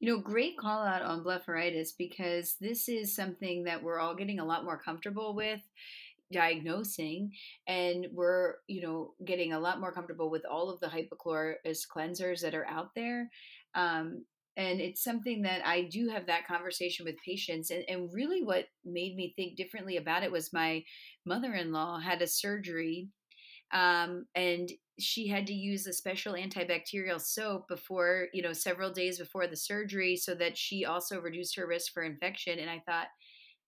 You 0.00 0.12
know, 0.12 0.20
great 0.20 0.56
call 0.56 0.84
out 0.84 1.02
on 1.02 1.24
blepharitis 1.24 1.90
because 1.98 2.56
this 2.60 2.88
is 2.88 3.14
something 3.14 3.64
that 3.64 3.82
we're 3.82 3.98
all 3.98 4.14
getting 4.14 4.38
a 4.38 4.44
lot 4.44 4.64
more 4.64 4.78
comfortable 4.78 5.34
with 5.34 5.60
diagnosing 6.30 7.32
and 7.66 8.06
we're 8.12 8.56
you 8.66 8.82
know 8.82 9.14
getting 9.24 9.54
a 9.54 9.58
lot 9.58 9.80
more 9.80 9.92
comfortable 9.92 10.30
with 10.30 10.44
all 10.44 10.68
of 10.68 10.78
the 10.80 10.86
hypochlorous 10.86 11.80
cleansers 11.90 12.42
that 12.42 12.54
are 12.54 12.66
out 12.66 12.94
there. 12.94 13.30
Um, 13.74 14.24
and 14.58 14.80
it's 14.80 15.02
something 15.04 15.42
that 15.42 15.64
i 15.64 15.82
do 15.82 16.08
have 16.08 16.26
that 16.26 16.46
conversation 16.46 17.04
with 17.06 17.14
patients 17.24 17.70
and, 17.70 17.84
and 17.88 18.12
really 18.12 18.42
what 18.42 18.66
made 18.84 19.14
me 19.16 19.32
think 19.36 19.56
differently 19.56 19.96
about 19.96 20.22
it 20.22 20.32
was 20.32 20.52
my 20.52 20.82
mother-in-law 21.24 22.00
had 22.00 22.20
a 22.20 22.26
surgery 22.26 23.08
um, 23.72 24.26
and 24.34 24.70
she 24.98 25.28
had 25.28 25.46
to 25.46 25.54
use 25.54 25.86
a 25.86 25.92
special 25.92 26.34
antibacterial 26.34 27.20
soap 27.20 27.68
before 27.68 28.26
you 28.32 28.42
know 28.42 28.52
several 28.52 28.90
days 28.90 29.18
before 29.18 29.46
the 29.46 29.56
surgery 29.56 30.16
so 30.16 30.34
that 30.34 30.56
she 30.56 30.84
also 30.84 31.20
reduced 31.20 31.56
her 31.56 31.66
risk 31.66 31.92
for 31.92 32.02
infection 32.02 32.58
and 32.58 32.68
i 32.68 32.82
thought 32.84 33.06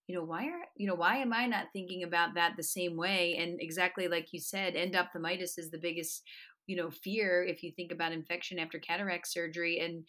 you 0.07 0.15
know 0.15 0.23
why 0.23 0.45
are 0.45 0.65
you 0.75 0.87
know 0.87 0.95
why 0.95 1.17
am 1.17 1.31
i 1.33 1.45
not 1.45 1.67
thinking 1.71 2.03
about 2.03 2.33
that 2.35 2.53
the 2.57 2.63
same 2.63 2.97
way? 2.97 3.37
And 3.39 3.61
exactly 3.61 4.07
like 4.07 4.27
you 4.33 4.39
said 4.39 4.75
endophthalmitis 4.75 5.57
is 5.57 5.69
the 5.71 5.77
biggest 5.77 6.23
you 6.67 6.75
know 6.75 6.89
fear 6.89 7.43
if 7.43 7.63
you 7.63 7.71
think 7.71 7.91
about 7.91 8.11
infection 8.11 8.59
after 8.59 8.79
cataract 8.79 9.27
surgery 9.27 9.79
and 9.79 10.03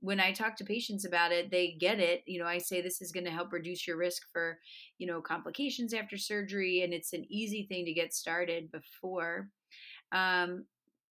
when 0.00 0.20
i 0.20 0.32
talk 0.32 0.56
to 0.56 0.64
patients 0.64 1.04
about 1.04 1.32
it 1.32 1.50
they 1.50 1.76
get 1.80 1.98
it 1.98 2.22
you 2.26 2.38
know 2.38 2.46
i 2.46 2.58
say 2.58 2.80
this 2.80 3.00
is 3.00 3.12
going 3.12 3.24
to 3.24 3.30
help 3.30 3.52
reduce 3.52 3.86
your 3.86 3.96
risk 3.96 4.22
for 4.32 4.58
you 4.98 5.06
know 5.06 5.20
complications 5.20 5.94
after 5.94 6.16
surgery 6.16 6.82
and 6.82 6.92
it's 6.92 7.12
an 7.12 7.24
easy 7.30 7.66
thing 7.68 7.84
to 7.84 7.92
get 7.92 8.14
started 8.14 8.70
before. 8.72 9.48
Um, 10.12 10.64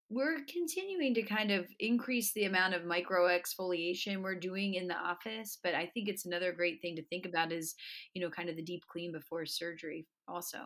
we're 0.10 0.38
continuing 0.48 1.15
to 1.15 1.24
kind 1.24 1.50
of 1.51 1.65
increase 1.80 2.32
the 2.34 2.46
amount 2.46 2.75
of 2.75 2.86
micro 2.86 3.27
exfoliation 3.27 4.22
we're 4.22 4.39
doing 4.39 4.75
in 4.75 4.88
the 4.88 4.96
office 4.96 5.58
but 5.63 5.74
i 5.74 5.89
think 5.94 6.08
it's 6.08 6.27
another 6.27 6.54
great 6.54 6.80
thing 6.80 6.96
to 6.96 7.04
think 7.06 7.25
about 7.25 7.51
is 7.51 7.74
you 8.13 8.22
know 8.22 8.30
kind 8.30 8.48
of 8.48 8.56
the 8.56 8.62
deep 8.62 8.84
clean 8.88 9.12
before 9.12 9.46
surgery 9.46 10.06
also. 10.27 10.58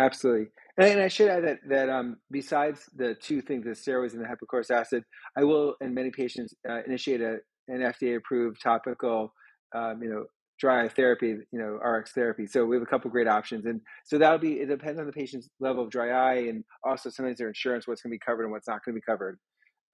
Absolutely 0.00 0.46
and, 0.78 1.00
i 1.00 1.06
should 1.06 1.28
add 1.28 1.44
that 1.44 1.58
that 1.68 1.88
um, 1.88 2.16
besides 2.32 2.90
the 2.96 3.14
two 3.14 3.40
things 3.40 3.64
the 3.64 3.70
steroids 3.70 4.14
and 4.14 4.20
the 4.20 4.28
hypochlorous 4.28 4.70
acid 4.70 5.04
i 5.36 5.44
will 5.44 5.76
in 5.80 5.94
many 5.94 6.10
patients 6.10 6.54
uh, 6.68 6.82
initiate 6.84 7.20
a, 7.20 7.38
an 7.68 7.80
fda 7.80 8.16
approved 8.16 8.60
topical 8.62 9.32
um, 9.74 10.02
you 10.02 10.08
know 10.08 10.24
dry 10.58 10.84
eye 10.84 10.88
therapy, 10.88 11.36
you 11.52 11.58
know, 11.58 11.74
RX 11.76 12.12
therapy. 12.12 12.46
So 12.46 12.64
we 12.64 12.76
have 12.76 12.82
a 12.82 12.86
couple 12.86 13.10
great 13.10 13.28
options. 13.28 13.66
And 13.66 13.80
so 14.04 14.18
that'll 14.18 14.38
be, 14.38 14.54
it 14.54 14.66
depends 14.66 14.98
on 14.98 15.06
the 15.06 15.12
patient's 15.12 15.48
level 15.60 15.84
of 15.84 15.90
dry 15.90 16.10
eye 16.10 16.48
and 16.48 16.64
also 16.84 17.10
sometimes 17.10 17.38
their 17.38 17.48
insurance, 17.48 17.86
what's 17.86 18.02
going 18.02 18.10
to 18.10 18.14
be 18.14 18.18
covered 18.18 18.42
and 18.42 18.52
what's 18.52 18.68
not 18.68 18.84
going 18.84 18.94
to 18.94 19.00
be 19.00 19.04
covered. 19.08 19.38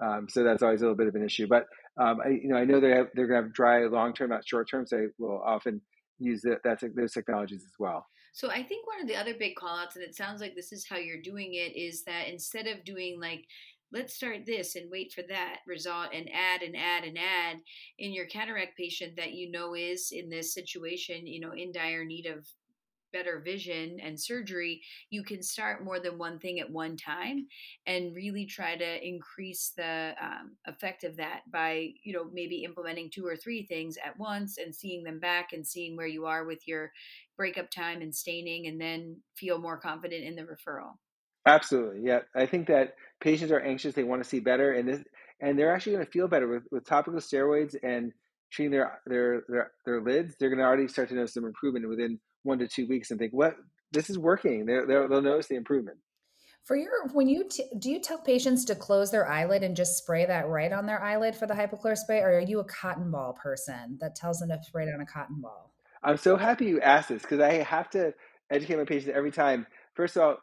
Um, 0.02 0.26
so 0.28 0.42
that's 0.42 0.62
always 0.62 0.80
a 0.80 0.84
little 0.84 0.96
bit 0.96 1.06
of 1.06 1.14
an 1.14 1.24
issue. 1.24 1.46
But, 1.46 1.66
um, 2.00 2.18
I, 2.24 2.30
you 2.30 2.48
know, 2.48 2.56
I 2.56 2.64
know 2.64 2.80
they 2.80 2.90
have, 2.90 3.08
they're 3.14 3.26
going 3.26 3.42
to 3.42 3.46
have 3.46 3.54
dry 3.54 3.84
long-term, 3.86 4.30
not 4.30 4.46
short-term. 4.46 4.86
So 4.86 5.08
will 5.18 5.42
often 5.44 5.80
use 6.18 6.40
the, 6.42 6.56
that's, 6.64 6.82
those 6.96 7.12
technologies 7.12 7.62
as 7.62 7.74
well. 7.78 8.06
So 8.32 8.50
I 8.50 8.64
think 8.64 8.84
one 8.86 9.00
of 9.00 9.06
the 9.06 9.14
other 9.14 9.34
big 9.38 9.54
callouts, 9.54 9.94
and 9.94 10.02
it 10.02 10.16
sounds 10.16 10.40
like 10.40 10.56
this 10.56 10.72
is 10.72 10.84
how 10.88 10.96
you're 10.96 11.22
doing 11.22 11.54
it, 11.54 11.76
is 11.76 12.02
that 12.04 12.26
instead 12.28 12.66
of 12.66 12.84
doing 12.84 13.20
like 13.20 13.44
let's 13.94 14.14
start 14.14 14.44
this 14.44 14.74
and 14.74 14.90
wait 14.90 15.12
for 15.12 15.22
that 15.22 15.60
result 15.66 16.08
and 16.12 16.28
add 16.34 16.62
and 16.62 16.76
add 16.76 17.04
and 17.04 17.16
add 17.16 17.58
in 17.98 18.12
your 18.12 18.26
cataract 18.26 18.76
patient 18.76 19.14
that 19.16 19.32
you 19.32 19.50
know 19.50 19.74
is 19.74 20.10
in 20.10 20.28
this 20.28 20.52
situation, 20.52 21.26
you 21.26 21.40
know, 21.40 21.52
in 21.52 21.72
dire 21.72 22.04
need 22.04 22.26
of 22.26 22.46
better 23.12 23.40
vision 23.44 23.98
and 24.02 24.20
surgery, 24.20 24.82
you 25.08 25.22
can 25.22 25.40
start 25.40 25.84
more 25.84 26.00
than 26.00 26.18
one 26.18 26.38
thing 26.40 26.58
at 26.58 26.68
one 26.68 26.96
time 26.96 27.46
and 27.86 28.14
really 28.14 28.44
try 28.44 28.76
to 28.76 29.06
increase 29.06 29.72
the 29.76 30.14
um, 30.20 30.56
effect 30.66 31.04
of 31.04 31.16
that 31.16 31.42
by, 31.52 31.90
you 32.02 32.12
know, 32.12 32.24
maybe 32.32 32.64
implementing 32.64 33.08
two 33.08 33.24
or 33.24 33.36
three 33.36 33.64
things 33.66 33.96
at 34.04 34.18
once 34.18 34.58
and 34.58 34.74
seeing 34.74 35.04
them 35.04 35.20
back 35.20 35.52
and 35.52 35.64
seeing 35.64 35.96
where 35.96 36.08
you 36.08 36.26
are 36.26 36.44
with 36.44 36.66
your 36.66 36.90
breakup 37.36 37.70
time 37.70 38.02
and 38.02 38.12
staining 38.12 38.66
and 38.66 38.80
then 38.80 39.16
feel 39.36 39.60
more 39.60 39.78
confident 39.78 40.24
in 40.24 40.34
the 40.34 40.42
referral. 40.42 40.94
Absolutely. 41.46 42.02
Yeah. 42.02 42.20
I 42.34 42.46
think 42.46 42.68
that 42.68 42.94
patients 43.20 43.52
are 43.52 43.60
anxious, 43.60 43.94
they 43.94 44.04
want 44.04 44.22
to 44.22 44.28
see 44.28 44.40
better 44.40 44.72
and 44.72 44.88
this 44.88 45.02
and 45.40 45.58
they're 45.58 45.74
actually 45.74 45.92
going 45.92 46.06
to 46.06 46.10
feel 46.10 46.28
better 46.28 46.48
with, 46.48 46.62
with 46.70 46.86
topical 46.86 47.20
steroids 47.20 47.74
and 47.82 48.12
treating 48.50 48.70
their, 48.70 49.00
their 49.06 49.42
their 49.48 49.72
their 49.84 50.00
lids, 50.00 50.36
they're 50.38 50.48
going 50.48 50.58
to 50.58 50.64
already 50.64 50.88
start 50.88 51.08
to 51.08 51.14
notice 51.14 51.34
some 51.34 51.44
improvement 51.44 51.88
within 51.88 52.18
one 52.44 52.58
to 52.58 52.68
two 52.68 52.86
weeks 52.86 53.10
and 53.10 53.18
think, 53.18 53.32
what 53.32 53.56
this 53.92 54.10
is 54.10 54.18
working. 54.18 54.64
They're, 54.66 54.86
they'll 54.86 55.08
they'll 55.08 55.22
notice 55.22 55.48
the 55.48 55.56
improvement. 55.56 55.98
For 56.64 56.76
your, 56.76 57.08
when 57.12 57.28
you 57.28 57.46
t- 57.48 57.70
do 57.78 57.90
you 57.90 58.00
tell 58.00 58.18
patients 58.18 58.64
to 58.66 58.74
close 58.74 59.10
their 59.10 59.28
eyelid 59.28 59.62
and 59.62 59.76
just 59.76 59.98
spray 59.98 60.24
that 60.24 60.48
right 60.48 60.72
on 60.72 60.86
their 60.86 61.02
eyelid 61.02 61.36
for 61.36 61.46
the 61.46 61.52
hypochlorous 61.52 61.98
spray, 61.98 62.20
or 62.20 62.38
are 62.38 62.40
you 62.40 62.60
a 62.60 62.64
cotton 62.64 63.10
ball 63.10 63.34
person 63.34 63.98
that 64.00 64.14
tells 64.14 64.38
them 64.38 64.48
to 64.48 64.58
spray 64.62 64.84
it 64.84 64.94
on 64.94 65.00
a 65.00 65.06
cotton 65.06 65.40
ball? 65.42 65.74
I'm 66.02 66.16
so 66.16 66.36
happy 66.36 66.66
you 66.66 66.80
asked 66.80 67.10
this 67.10 67.22
because 67.22 67.40
I 67.40 67.54
have 67.54 67.90
to 67.90 68.14
educate 68.50 68.76
my 68.76 68.84
patients 68.84 69.12
every 69.14 69.32
time. 69.32 69.66
First 69.94 70.16
of 70.16 70.22
all, 70.22 70.36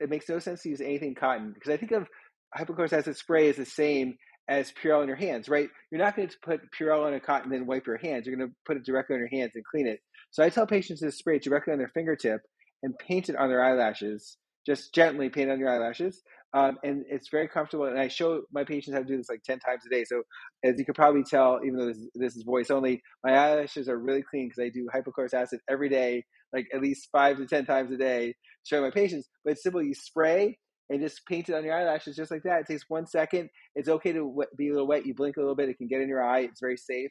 it 0.00 0.10
makes 0.10 0.28
no 0.28 0.38
sense 0.38 0.62
to 0.62 0.68
use 0.68 0.80
anything 0.80 1.14
cotton 1.14 1.52
because 1.52 1.72
I 1.72 1.76
think 1.76 1.92
of 1.92 2.08
hypochlorous 2.56 2.92
acid 2.92 3.16
spray 3.16 3.48
is 3.48 3.56
the 3.56 3.64
same 3.64 4.16
as 4.48 4.72
Purell 4.72 5.00
on 5.00 5.08
your 5.08 5.16
hands, 5.16 5.48
right? 5.48 5.68
You're 5.90 6.02
not 6.02 6.16
going 6.16 6.28
to 6.28 6.36
put 6.44 6.60
Purell 6.78 7.06
on 7.06 7.14
a 7.14 7.20
cotton 7.20 7.50
and 7.50 7.60
then 7.60 7.66
wipe 7.66 7.86
your 7.86 7.96
hands. 7.96 8.26
You're 8.26 8.36
going 8.36 8.48
to 8.48 8.54
put 8.66 8.76
it 8.76 8.84
directly 8.84 9.14
on 9.14 9.20
your 9.20 9.40
hands 9.40 9.52
and 9.54 9.64
clean 9.64 9.86
it. 9.86 10.00
So 10.30 10.42
I 10.42 10.50
tell 10.50 10.66
patients 10.66 11.00
to 11.00 11.10
spray 11.10 11.36
it 11.36 11.42
directly 11.42 11.72
on 11.72 11.78
their 11.78 11.90
fingertip 11.94 12.40
and 12.82 12.94
paint 12.98 13.28
it 13.28 13.36
on 13.36 13.48
their 13.48 13.64
eyelashes. 13.64 14.36
Just 14.66 14.94
gently 14.94 15.28
paint 15.28 15.50
on 15.50 15.58
your 15.58 15.70
eyelashes. 15.70 16.22
Um, 16.54 16.78
and 16.84 17.04
it's 17.08 17.28
very 17.30 17.48
comfortable. 17.48 17.86
And 17.86 17.98
I 17.98 18.08
show 18.08 18.42
my 18.52 18.64
patients 18.64 18.94
how 18.94 19.00
to 19.00 19.06
do 19.06 19.16
this 19.16 19.28
like 19.28 19.42
10 19.44 19.58
times 19.58 19.82
a 19.86 19.94
day. 19.94 20.04
So 20.04 20.22
as 20.62 20.78
you 20.78 20.84
can 20.84 20.94
probably 20.94 21.24
tell, 21.24 21.60
even 21.64 21.78
though 21.78 21.86
this, 21.86 21.98
this 22.14 22.36
is 22.36 22.44
voice 22.44 22.70
only, 22.70 23.02
my 23.24 23.34
eyelashes 23.34 23.88
are 23.88 23.98
really 23.98 24.22
clean 24.22 24.48
because 24.48 24.64
I 24.64 24.68
do 24.68 24.86
hypochlorous 24.94 25.34
acid 25.34 25.60
every 25.68 25.88
day, 25.88 26.24
like 26.54 26.68
at 26.72 26.80
least 26.80 27.08
five 27.10 27.36
to 27.38 27.46
10 27.46 27.66
times 27.66 27.90
a 27.90 27.96
day, 27.96 28.34
showing 28.64 28.84
my 28.84 28.90
patients. 28.90 29.28
But 29.44 29.52
it's 29.52 29.62
simple. 29.62 29.82
You 29.82 29.94
spray 29.94 30.58
and 30.90 31.00
just 31.00 31.26
paint 31.26 31.48
it 31.48 31.54
on 31.54 31.64
your 31.64 31.74
eyelashes 31.74 32.16
just 32.16 32.30
like 32.30 32.42
that. 32.44 32.60
It 32.60 32.66
takes 32.66 32.84
one 32.88 33.06
second. 33.06 33.50
It's 33.74 33.88
okay 33.88 34.12
to 34.12 34.44
be 34.56 34.68
a 34.68 34.72
little 34.72 34.86
wet. 34.86 35.06
You 35.06 35.14
blink 35.14 35.36
a 35.36 35.40
little 35.40 35.56
bit, 35.56 35.68
it 35.68 35.78
can 35.78 35.88
get 35.88 36.00
in 36.00 36.08
your 36.08 36.22
eye. 36.22 36.40
It's 36.40 36.60
very 36.60 36.76
safe. 36.76 37.10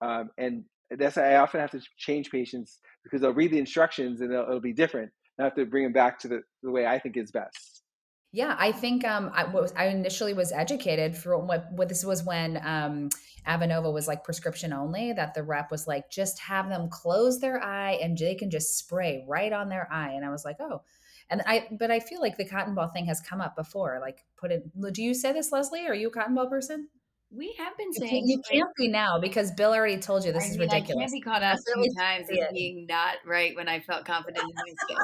Um, 0.00 0.30
and 0.38 0.64
that's 0.90 1.16
I 1.16 1.36
often 1.36 1.60
have 1.60 1.70
to 1.72 1.80
change 1.96 2.30
patients 2.30 2.78
because 3.04 3.20
they'll 3.20 3.32
read 3.32 3.52
the 3.52 3.58
instructions 3.58 4.20
and 4.20 4.32
it'll, 4.32 4.44
it'll 4.46 4.60
be 4.60 4.72
different. 4.72 5.10
I 5.38 5.44
have 5.44 5.54
to 5.56 5.64
bring 5.66 5.84
them 5.84 5.92
back 5.92 6.18
to 6.20 6.28
the, 6.28 6.40
the 6.62 6.70
way 6.70 6.86
I 6.86 6.98
think 6.98 7.16
is 7.16 7.30
best. 7.30 7.81
Yeah, 8.34 8.56
I 8.58 8.72
think 8.72 9.04
um, 9.04 9.30
I, 9.34 9.44
was, 9.44 9.74
I 9.76 9.88
initially 9.88 10.32
was 10.32 10.52
educated 10.52 11.14
for 11.14 11.36
what, 11.38 11.70
what 11.72 11.90
this 11.90 12.02
was 12.02 12.24
when 12.24 12.58
um, 12.64 13.10
Avenova 13.46 13.92
was 13.92 14.08
like 14.08 14.24
prescription 14.24 14.72
only. 14.72 15.12
That 15.12 15.34
the 15.34 15.42
rep 15.42 15.70
was 15.70 15.86
like, 15.86 16.10
just 16.10 16.38
have 16.40 16.70
them 16.70 16.88
close 16.88 17.40
their 17.40 17.62
eye 17.62 17.98
and 18.02 18.16
they 18.16 18.34
can 18.34 18.50
just 18.50 18.78
spray 18.78 19.24
right 19.28 19.52
on 19.52 19.68
their 19.68 19.86
eye. 19.92 20.12
And 20.12 20.24
I 20.24 20.30
was 20.30 20.46
like, 20.46 20.56
oh, 20.60 20.80
and 21.28 21.42
I, 21.46 21.68
but 21.78 21.90
I 21.90 22.00
feel 22.00 22.20
like 22.20 22.38
the 22.38 22.48
cotton 22.48 22.74
ball 22.74 22.88
thing 22.88 23.04
has 23.04 23.20
come 23.20 23.42
up 23.42 23.54
before. 23.54 23.98
Like, 24.00 24.24
put 24.38 24.50
it. 24.50 24.62
Do 24.92 25.02
you 25.02 25.12
say 25.12 25.34
this, 25.34 25.52
Leslie? 25.52 25.86
Are 25.86 25.94
you 25.94 26.08
a 26.08 26.10
cotton 26.10 26.34
ball 26.34 26.48
person? 26.48 26.88
We 27.34 27.54
have 27.58 27.76
been 27.76 27.92
saying 27.92 28.26
you 28.26 28.36
can't, 28.36 28.54
you 28.54 28.60
can't 28.60 28.76
be 28.76 28.88
now 28.88 29.18
because 29.18 29.50
Bill 29.52 29.72
already 29.72 29.98
told 29.98 30.24
you 30.24 30.32
this 30.32 30.44
I 30.44 30.46
is 30.48 30.58
mean, 30.58 30.68
ridiculous. 30.68 30.96
I 30.96 31.00
can't 31.00 31.12
be 31.12 31.20
caught 31.20 31.42
out 31.42 31.58
two 31.74 31.84
times 31.98 32.26
as 32.30 32.48
being 32.52 32.86
not 32.86 33.16
right 33.26 33.56
when 33.56 33.68
I 33.68 33.80
felt 33.80 34.04
confident 34.04 34.44
in 34.44 34.96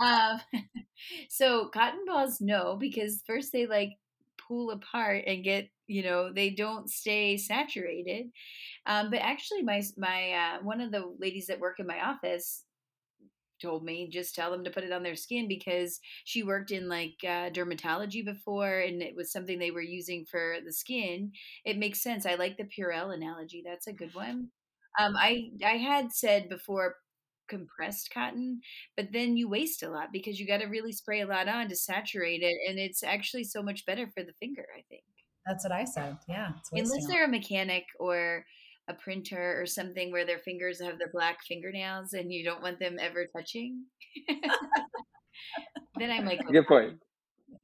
myself. 0.00 0.40
um, 0.52 0.62
so 1.28 1.68
cotton 1.68 2.04
balls, 2.06 2.40
no, 2.40 2.76
because 2.76 3.22
first 3.26 3.52
they 3.52 3.66
like 3.66 3.90
pull 4.48 4.70
apart 4.70 5.24
and 5.26 5.44
get 5.44 5.68
you 5.86 6.02
know 6.02 6.32
they 6.32 6.50
don't 6.50 6.90
stay 6.90 7.36
saturated. 7.36 8.26
Um, 8.86 9.10
but 9.10 9.20
actually, 9.20 9.62
my 9.62 9.82
my 9.98 10.32
uh, 10.32 10.58
one 10.62 10.80
of 10.80 10.92
the 10.92 11.14
ladies 11.18 11.46
that 11.48 11.60
work 11.60 11.80
in 11.80 11.86
my 11.86 12.04
office 12.06 12.64
told 13.60 13.84
me 13.84 14.08
just 14.08 14.34
tell 14.36 14.52
them 14.52 14.62
to 14.62 14.70
put 14.70 14.84
it 14.84 14.92
on 14.92 15.02
their 15.02 15.16
skin 15.16 15.48
because 15.48 15.98
she 16.24 16.44
worked 16.44 16.70
in 16.70 16.88
like 16.88 17.14
uh, 17.24 17.50
dermatology 17.50 18.24
before 18.24 18.78
and 18.80 19.02
it 19.02 19.16
was 19.16 19.32
something 19.32 19.58
they 19.58 19.72
were 19.72 19.80
using 19.80 20.24
for 20.30 20.56
the 20.64 20.72
skin. 20.72 21.32
It 21.64 21.76
makes 21.76 22.00
sense. 22.00 22.24
I 22.24 22.34
like 22.36 22.56
the 22.56 22.64
purell 22.64 23.12
analogy. 23.14 23.62
That's 23.64 23.88
a 23.88 23.92
good 23.92 24.14
one. 24.14 24.48
Um, 25.00 25.16
i 25.16 25.50
i 25.64 25.76
had 25.76 26.12
said 26.12 26.48
before 26.48 26.96
compressed 27.48 28.10
cotton 28.12 28.60
but 28.96 29.08
then 29.12 29.36
you 29.36 29.48
waste 29.48 29.82
a 29.82 29.90
lot 29.90 30.08
because 30.12 30.38
you 30.38 30.46
got 30.46 30.58
to 30.58 30.66
really 30.66 30.92
spray 30.92 31.20
a 31.20 31.26
lot 31.26 31.48
on 31.48 31.68
to 31.68 31.76
saturate 31.76 32.42
it 32.42 32.56
and 32.68 32.78
it's 32.78 33.02
actually 33.02 33.44
so 33.44 33.62
much 33.62 33.84
better 33.86 34.10
for 34.14 34.22
the 34.22 34.32
finger 34.40 34.66
i 34.76 34.82
think 34.88 35.02
that's 35.46 35.64
what 35.64 35.72
i 35.72 35.84
said 35.84 36.16
yeah 36.28 36.50
unless 36.72 37.06
they're 37.06 37.24
a 37.24 37.28
mechanic 37.28 37.84
or 37.98 38.44
a 38.88 38.94
printer 38.94 39.60
or 39.60 39.66
something 39.66 40.10
where 40.10 40.24
their 40.24 40.38
fingers 40.38 40.80
have 40.80 40.98
the 40.98 41.08
black 41.12 41.38
fingernails 41.46 42.14
and 42.14 42.32
you 42.32 42.44
don't 42.44 42.62
want 42.62 42.80
them 42.80 42.96
ever 42.98 43.26
touching. 43.36 43.84
then 45.98 46.10
I'm 46.10 46.24
like, 46.24 46.40
good 46.50 46.66
point. 46.66 46.94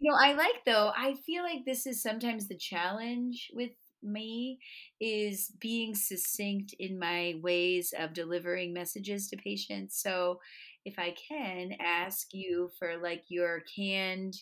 You 0.00 0.12
know, 0.12 0.18
I 0.20 0.34
like 0.34 0.64
though. 0.66 0.92
I 0.96 1.14
feel 1.24 1.42
like 1.42 1.64
this 1.64 1.86
is 1.86 2.02
sometimes 2.02 2.46
the 2.46 2.56
challenge 2.56 3.50
with 3.54 3.70
me 4.04 4.58
is 5.00 5.52
being 5.60 5.94
succinct 5.94 6.74
in 6.78 6.98
my 6.98 7.34
ways 7.42 7.92
of 7.98 8.12
delivering 8.12 8.72
messages 8.72 9.28
to 9.28 9.36
patients. 9.36 10.00
So, 10.00 10.40
if 10.84 10.98
I 10.98 11.14
can 11.28 11.72
ask 11.80 12.34
you 12.34 12.70
for 12.78 12.98
like 12.98 13.24
your 13.28 13.62
canned 13.74 14.34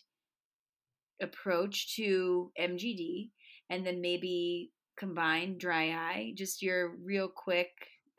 approach 1.21 1.95
to 1.97 2.51
MGD 2.61 3.31
and 3.71 3.87
then 3.87 4.01
maybe 4.01 4.73
combine 4.99 5.57
dry 5.59 5.91
eye, 5.91 6.33
just 6.37 6.63
your 6.63 6.97
real 7.05 7.29
quick, 7.29 7.71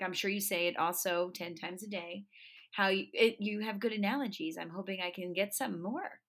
I'm 0.01 0.13
sure 0.13 0.31
you 0.31 0.39
say 0.39 0.67
it 0.67 0.77
also 0.77 1.31
10 1.35 1.55
times 1.55 1.83
a 1.83 1.87
day, 1.87 2.25
how 2.71 2.87
you, 2.87 3.05
it, 3.13 3.37
you 3.39 3.59
have 3.61 3.79
good 3.79 3.93
analogies. 3.93 4.57
I'm 4.59 4.69
hoping 4.69 4.99
I 5.01 5.11
can 5.11 5.33
get 5.33 5.53
some 5.53 5.81
more. 5.81 6.19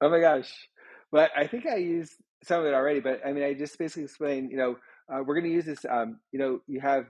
oh 0.00 0.08
my 0.08 0.20
gosh. 0.20 0.68
But 1.12 1.30
I 1.36 1.46
think 1.46 1.66
I 1.66 1.76
used 1.76 2.14
some 2.44 2.60
of 2.60 2.66
it 2.66 2.74
already, 2.74 3.00
but 3.00 3.20
I 3.26 3.32
mean, 3.32 3.44
I 3.44 3.54
just 3.54 3.78
basically 3.78 4.04
explained, 4.04 4.50
you 4.50 4.56
know, 4.56 4.76
uh, 5.12 5.22
we're 5.24 5.34
going 5.34 5.46
to 5.46 5.52
use 5.52 5.66
this, 5.66 5.84
um, 5.90 6.20
you 6.32 6.38
know, 6.38 6.60
you 6.66 6.80
have 6.80 7.06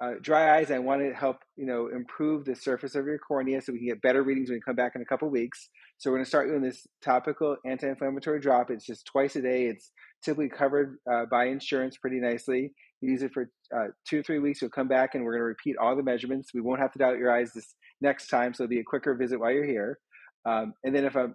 uh, 0.00 0.12
dry 0.22 0.56
eyes. 0.56 0.70
I 0.70 0.78
want 0.78 1.02
to 1.02 1.12
help, 1.12 1.38
you 1.56 1.66
know, 1.66 1.88
improve 1.88 2.44
the 2.44 2.54
surface 2.54 2.94
of 2.94 3.06
your 3.06 3.18
cornea 3.18 3.60
so 3.60 3.72
we 3.72 3.78
can 3.78 3.88
get 3.88 4.02
better 4.02 4.22
readings 4.22 4.48
when 4.48 4.56
we 4.56 4.60
come 4.60 4.76
back 4.76 4.92
in 4.94 5.02
a 5.02 5.04
couple 5.04 5.28
weeks. 5.28 5.68
So 5.96 6.10
we're 6.10 6.18
going 6.18 6.24
to 6.24 6.28
start 6.28 6.48
doing 6.48 6.62
this 6.62 6.86
topical 7.02 7.56
anti-inflammatory 7.66 8.40
drop. 8.40 8.70
It's 8.70 8.86
just 8.86 9.06
twice 9.06 9.34
a 9.36 9.42
day. 9.42 9.66
It's 9.66 9.90
typically 10.24 10.50
covered 10.50 10.98
uh, 11.10 11.24
by 11.30 11.46
insurance 11.46 11.96
pretty 11.96 12.20
nicely. 12.20 12.72
You 13.00 13.10
use 13.10 13.22
it 13.22 13.32
for 13.32 13.50
uh, 13.76 13.88
two 14.08 14.20
or 14.20 14.22
three 14.22 14.38
weeks. 14.38 14.62
You'll 14.62 14.70
come 14.70 14.88
back 14.88 15.14
and 15.14 15.24
we're 15.24 15.32
going 15.32 15.40
to 15.40 15.46
repeat 15.46 15.76
all 15.76 15.96
the 15.96 16.02
measurements. 16.02 16.50
We 16.54 16.60
won't 16.60 16.80
have 16.80 16.92
to 16.92 16.98
doubt 16.98 17.18
your 17.18 17.34
eyes 17.34 17.52
this 17.52 17.74
next 18.00 18.28
time, 18.28 18.54
so 18.54 18.64
it'll 18.64 18.70
be 18.70 18.80
a 18.80 18.84
quicker 18.84 19.14
visit 19.14 19.40
while 19.40 19.50
you're 19.50 19.66
here. 19.66 19.98
Um, 20.46 20.74
and 20.84 20.94
then 20.94 21.04
if 21.04 21.16
I'm, 21.16 21.34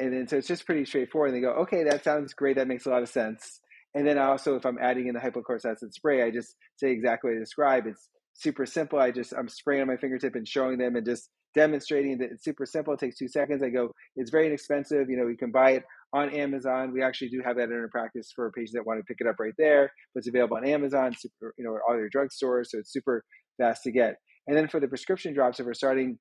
and 0.00 0.12
then 0.12 0.28
so 0.28 0.36
it's 0.36 0.48
just 0.48 0.66
pretty 0.66 0.84
straightforward. 0.84 1.30
And 1.30 1.36
they 1.36 1.46
go, 1.46 1.54
okay, 1.62 1.84
that 1.84 2.04
sounds 2.04 2.34
great. 2.34 2.56
That 2.56 2.68
makes 2.68 2.86
a 2.86 2.90
lot 2.90 3.02
of 3.02 3.08
sense. 3.08 3.60
And 3.94 4.06
then 4.06 4.18
also, 4.18 4.56
if 4.56 4.66
I'm 4.66 4.78
adding 4.80 5.06
in 5.06 5.14
the 5.14 5.20
hypochlorous 5.20 5.64
acid 5.64 5.94
spray, 5.94 6.22
I 6.22 6.30
just 6.30 6.56
say 6.76 6.90
exactly 6.90 7.30
what 7.30 7.36
I 7.36 7.40
describe. 7.40 7.86
It's 7.86 8.08
super 8.34 8.66
simple. 8.66 8.98
I 8.98 9.12
just 9.12 9.32
I'm 9.32 9.48
spraying 9.48 9.82
on 9.82 9.88
my 9.88 9.96
fingertip 9.96 10.34
and 10.34 10.46
showing 10.46 10.78
them 10.78 10.96
and 10.96 11.06
just 11.06 11.30
demonstrating 11.54 12.18
that 12.18 12.30
it's 12.32 12.44
super 12.44 12.66
simple. 12.66 12.92
It 12.94 13.00
takes 13.00 13.16
two 13.16 13.28
seconds. 13.28 13.62
I 13.62 13.68
go, 13.68 13.92
it's 14.16 14.30
very 14.30 14.46
inexpensive. 14.46 15.08
You 15.08 15.16
know, 15.16 15.28
you 15.28 15.36
can 15.36 15.52
buy 15.52 15.72
it 15.72 15.84
on 16.12 16.30
Amazon. 16.30 16.92
We 16.92 17.02
actually 17.02 17.28
do 17.28 17.40
have 17.44 17.56
that 17.56 17.64
in 17.64 17.72
our 17.72 17.88
practice 17.88 18.32
for 18.34 18.50
patients 18.50 18.72
that 18.72 18.86
want 18.86 18.98
to 18.98 19.04
pick 19.04 19.18
it 19.20 19.28
up 19.28 19.36
right 19.38 19.54
there, 19.56 19.90
but 20.12 20.20
it's 20.20 20.28
available 20.28 20.56
on 20.56 20.66
Amazon, 20.66 21.14
super, 21.16 21.54
you 21.56 21.64
know, 21.64 21.78
all 21.88 21.96
your 21.96 22.10
drugstores. 22.10 22.66
So 22.66 22.78
it's 22.78 22.92
super 22.92 23.24
fast 23.58 23.84
to 23.84 23.92
get. 23.92 24.16
And 24.46 24.56
then 24.56 24.68
for 24.68 24.80
the 24.80 24.88
prescription 24.88 25.32
drops, 25.32 25.60
if 25.60 25.66
we're 25.66 25.74
starting 25.74 26.18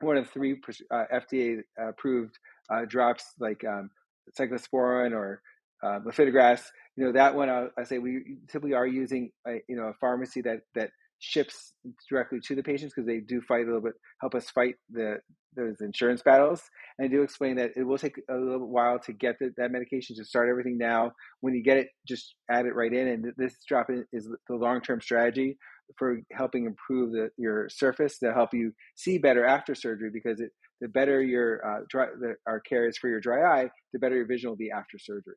one 0.00 0.16
of 0.16 0.28
three 0.30 0.60
uh, 0.92 1.04
FDA 1.12 1.58
approved 1.78 2.38
uh, 2.72 2.84
drops 2.86 3.24
like 3.38 3.64
um, 3.64 3.90
cyclosporin 4.38 5.12
or 5.12 5.42
uh, 5.82 6.00
lifitegrast, 6.06 6.64
you 6.96 7.04
know 7.04 7.12
that 7.12 7.34
one 7.34 7.48
I, 7.48 7.66
I 7.78 7.84
say 7.84 7.98
we 7.98 8.38
typically 8.50 8.74
are 8.74 8.86
using 8.86 9.30
a, 9.46 9.62
you 9.68 9.76
know 9.76 9.84
a 9.84 9.94
pharmacy 10.00 10.40
that 10.42 10.60
that 10.74 10.90
ships 11.20 11.72
directly 12.08 12.40
to 12.40 12.54
the 12.54 12.62
patients 12.62 12.92
because 12.94 13.06
they 13.06 13.18
do 13.18 13.40
fight 13.40 13.62
a 13.62 13.66
little 13.66 13.80
bit, 13.80 13.94
help 14.20 14.34
us 14.34 14.50
fight 14.50 14.76
the 14.90 15.18
those 15.56 15.80
insurance 15.80 16.22
battles. 16.22 16.62
And 16.98 17.06
I 17.06 17.08
do 17.08 17.22
explain 17.22 17.56
that 17.56 17.70
it 17.76 17.82
will 17.82 17.98
take 17.98 18.20
a 18.30 18.34
little 18.34 18.68
while 18.68 18.98
to 19.00 19.12
get 19.12 19.36
the, 19.40 19.52
that 19.56 19.72
medication 19.72 20.14
to 20.16 20.24
start 20.24 20.48
everything 20.48 20.78
now. 20.78 21.12
When 21.40 21.54
you 21.54 21.62
get 21.62 21.78
it, 21.78 21.88
just 22.06 22.34
add 22.50 22.66
it 22.66 22.74
right 22.74 22.92
in. 22.92 23.08
And 23.08 23.32
this 23.36 23.56
drop 23.66 23.90
in 23.90 24.04
is 24.12 24.28
the 24.48 24.54
long 24.54 24.80
term 24.80 25.00
strategy 25.00 25.58
for 25.96 26.20
helping 26.32 26.66
improve 26.66 27.12
the, 27.12 27.30
your 27.36 27.68
surface 27.68 28.18
to 28.18 28.32
help 28.32 28.50
you 28.52 28.72
see 28.94 29.18
better 29.18 29.44
after 29.44 29.74
surgery 29.74 30.10
because 30.12 30.40
it, 30.40 30.50
the 30.80 30.88
better 30.88 31.22
your 31.22 31.64
uh, 31.66 31.80
dry, 31.88 32.06
the, 32.20 32.34
our 32.46 32.60
care 32.60 32.86
is 32.88 32.98
for 32.98 33.08
your 33.08 33.20
dry 33.20 33.62
eye, 33.62 33.70
the 33.92 33.98
better 33.98 34.16
your 34.16 34.26
vision 34.26 34.48
will 34.48 34.56
be 34.56 34.70
after 34.70 34.98
surgery. 34.98 35.36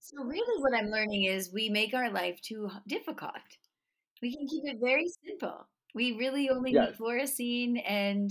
So 0.00 0.24
really 0.24 0.62
what 0.62 0.74
I'm 0.74 0.90
learning 0.90 1.24
is 1.24 1.52
we 1.52 1.68
make 1.68 1.92
our 1.92 2.10
life 2.10 2.40
too 2.40 2.70
difficult. 2.88 3.32
We 4.22 4.34
can 4.34 4.46
keep 4.46 4.64
it 4.64 4.78
very 4.80 5.06
simple. 5.26 5.66
We 5.94 6.12
really 6.12 6.48
only 6.48 6.72
yes. 6.72 6.90
need 6.90 6.98
fluorescein 6.98 7.82
and 7.86 8.30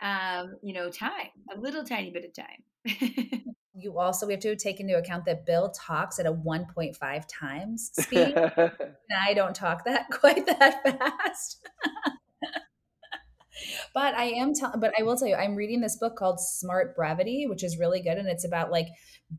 um, 0.00 0.56
you 0.62 0.74
know, 0.74 0.90
time, 0.90 1.30
a 1.54 1.58
little 1.58 1.84
tiny 1.84 2.10
bit 2.10 2.24
of 2.24 2.32
time. 2.34 3.44
you 3.74 3.98
also 3.98 4.26
we 4.26 4.32
have 4.32 4.40
to 4.40 4.56
take 4.56 4.80
into 4.80 4.96
account 4.96 5.24
that 5.26 5.46
Bill 5.46 5.70
talks 5.70 6.18
at 6.18 6.26
a 6.26 6.32
1.5 6.32 7.24
times 7.28 7.90
speed. 7.98 8.34
and 8.36 8.70
I 9.26 9.34
don't 9.34 9.54
talk 9.54 9.84
that 9.84 10.06
quite 10.12 10.46
that 10.46 10.82
fast. 10.98 11.66
But 13.94 14.14
I 14.14 14.24
am 14.26 14.54
telling, 14.54 14.80
but 14.80 14.92
I 14.98 15.02
will 15.02 15.16
tell 15.16 15.28
you, 15.28 15.34
I'm 15.34 15.54
reading 15.54 15.80
this 15.80 15.96
book 15.96 16.16
called 16.16 16.40
Smart 16.40 16.96
Brevity, 16.96 17.46
which 17.46 17.64
is 17.64 17.78
really 17.78 18.00
good. 18.00 18.18
And 18.18 18.28
it's 18.28 18.44
about 18.44 18.70
like, 18.70 18.88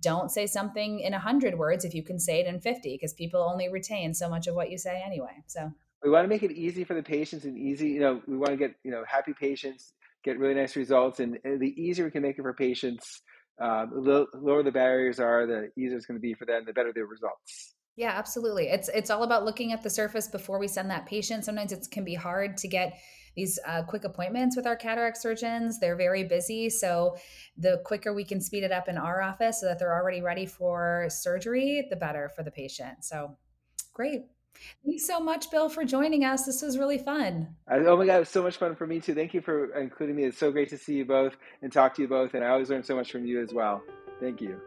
don't 0.01 0.29
say 0.29 0.47
something 0.47 0.99
in 0.99 1.13
a 1.13 1.19
hundred 1.19 1.57
words 1.57 1.85
if 1.85 1.93
you 1.93 2.03
can 2.03 2.19
say 2.19 2.39
it 2.39 2.47
in 2.47 2.59
50, 2.59 2.95
because 2.95 3.13
people 3.13 3.41
only 3.41 3.69
retain 3.69 4.13
so 4.13 4.29
much 4.29 4.47
of 4.47 4.55
what 4.55 4.69
you 4.69 4.77
say 4.77 5.01
anyway. 5.05 5.43
So 5.47 5.71
we 6.03 6.09
want 6.09 6.25
to 6.25 6.29
make 6.29 6.43
it 6.43 6.51
easy 6.51 6.83
for 6.83 6.93
the 6.93 7.03
patients 7.03 7.45
and 7.45 7.57
easy, 7.57 7.89
you 7.89 7.99
know, 7.99 8.21
we 8.27 8.37
want 8.37 8.51
to 8.51 8.57
get, 8.57 8.75
you 8.83 8.91
know, 8.91 9.03
happy 9.07 9.33
patients, 9.33 9.93
get 10.23 10.37
really 10.37 10.53
nice 10.53 10.75
results. 10.75 11.19
And 11.19 11.39
the 11.43 11.73
easier 11.75 12.05
we 12.05 12.11
can 12.11 12.21
make 12.21 12.37
it 12.37 12.43
for 12.43 12.53
patients, 12.53 13.21
um, 13.59 14.03
the 14.03 14.27
lower 14.35 14.63
the 14.63 14.71
barriers 14.71 15.19
are, 15.19 15.47
the 15.47 15.71
easier 15.77 15.97
it's 15.97 16.05
going 16.05 16.17
to 16.17 16.21
be 16.21 16.33
for 16.33 16.45
them, 16.45 16.63
the 16.65 16.73
better 16.73 16.93
their 16.93 17.07
results. 17.07 17.73
Yeah, 17.95 18.11
absolutely. 18.11 18.67
It's 18.67 18.89
it's 18.89 19.09
all 19.09 19.23
about 19.23 19.43
looking 19.43 19.73
at 19.73 19.81
the 19.81 19.89
surface 19.89 20.27
before 20.27 20.59
we 20.59 20.67
send 20.67 20.91
that 20.91 21.07
patient. 21.07 21.43
Sometimes 21.43 21.71
it 21.71 21.87
can 21.91 22.03
be 22.03 22.13
hard 22.13 22.55
to 22.57 22.67
get 22.67 22.93
these 23.37 23.59
uh, 23.65 23.83
quick 23.83 24.03
appointments 24.03 24.57
with 24.57 24.65
our 24.65 24.75
cataract 24.75 25.15
surgeons. 25.15 25.79
They're 25.79 25.95
very 25.95 26.23
busy. 26.23 26.69
So 26.69 27.15
the 27.55 27.79
quicker 27.85 28.13
we 28.13 28.25
can 28.25 28.41
speed 28.41 28.63
it 28.63 28.71
up 28.71 28.89
in 28.89 28.97
our 28.97 29.21
office 29.21 29.61
so 29.61 29.67
that 29.67 29.79
they're 29.79 29.93
already 29.93 30.21
ready 30.21 30.47
for 30.47 31.05
surgery, 31.09 31.87
the 31.89 31.95
better 31.95 32.29
for 32.35 32.43
the 32.43 32.51
patient. 32.51 33.05
So 33.05 33.37
great. 33.93 34.23
Thanks 34.83 35.05
so 35.05 35.19
much, 35.19 35.51
Bill, 35.51 35.69
for 35.69 35.85
joining 35.85 36.25
us. 36.25 36.47
This 36.47 36.63
was 36.63 36.79
really 36.79 36.97
fun. 36.97 37.55
Oh 37.69 37.95
my 37.95 38.07
God, 38.07 38.15
it 38.15 38.19
was 38.19 38.29
so 38.29 38.41
much 38.41 38.57
fun 38.57 38.75
for 38.75 38.87
me 38.87 38.99
too. 38.99 39.13
Thank 39.13 39.35
you 39.35 39.41
for 39.41 39.71
including 39.79 40.15
me. 40.15 40.23
It's 40.23 40.39
so 40.39 40.51
great 40.51 40.69
to 40.69 40.77
see 40.77 40.95
you 40.95 41.05
both 41.05 41.37
and 41.61 41.71
talk 41.71 41.93
to 41.95 42.01
you 42.01 42.07
both. 42.07 42.33
And 42.33 42.43
I 42.43 42.49
always 42.49 42.71
learn 42.71 42.83
so 42.83 42.95
much 42.95 43.11
from 43.11 43.23
you 43.23 43.39
as 43.39 43.53
well. 43.53 43.83
Thank 44.19 44.41
you. 44.41 44.59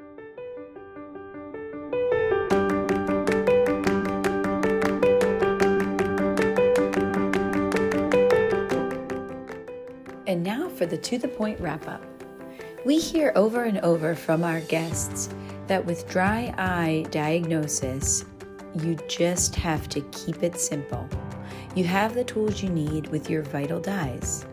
And 10.30 10.44
now 10.44 10.68
for 10.68 10.86
the 10.86 10.96
to 10.96 11.18
the 11.18 11.26
point 11.26 11.58
wrap 11.58 11.88
up. 11.88 12.04
We 12.84 13.00
hear 13.00 13.32
over 13.34 13.64
and 13.64 13.78
over 13.78 14.14
from 14.14 14.44
our 14.44 14.60
guests 14.60 15.28
that 15.66 15.84
with 15.84 16.08
dry 16.08 16.54
eye 16.56 17.04
diagnosis, 17.10 18.24
you 18.80 18.96
just 19.08 19.56
have 19.56 19.88
to 19.88 20.00
keep 20.12 20.44
it 20.44 20.60
simple. 20.60 21.08
You 21.74 21.82
have 21.82 22.14
the 22.14 22.22
tools 22.22 22.62
you 22.62 22.68
need 22.68 23.08
with 23.08 23.28
your 23.28 23.42
vital 23.42 23.80
dyes. 23.80 24.46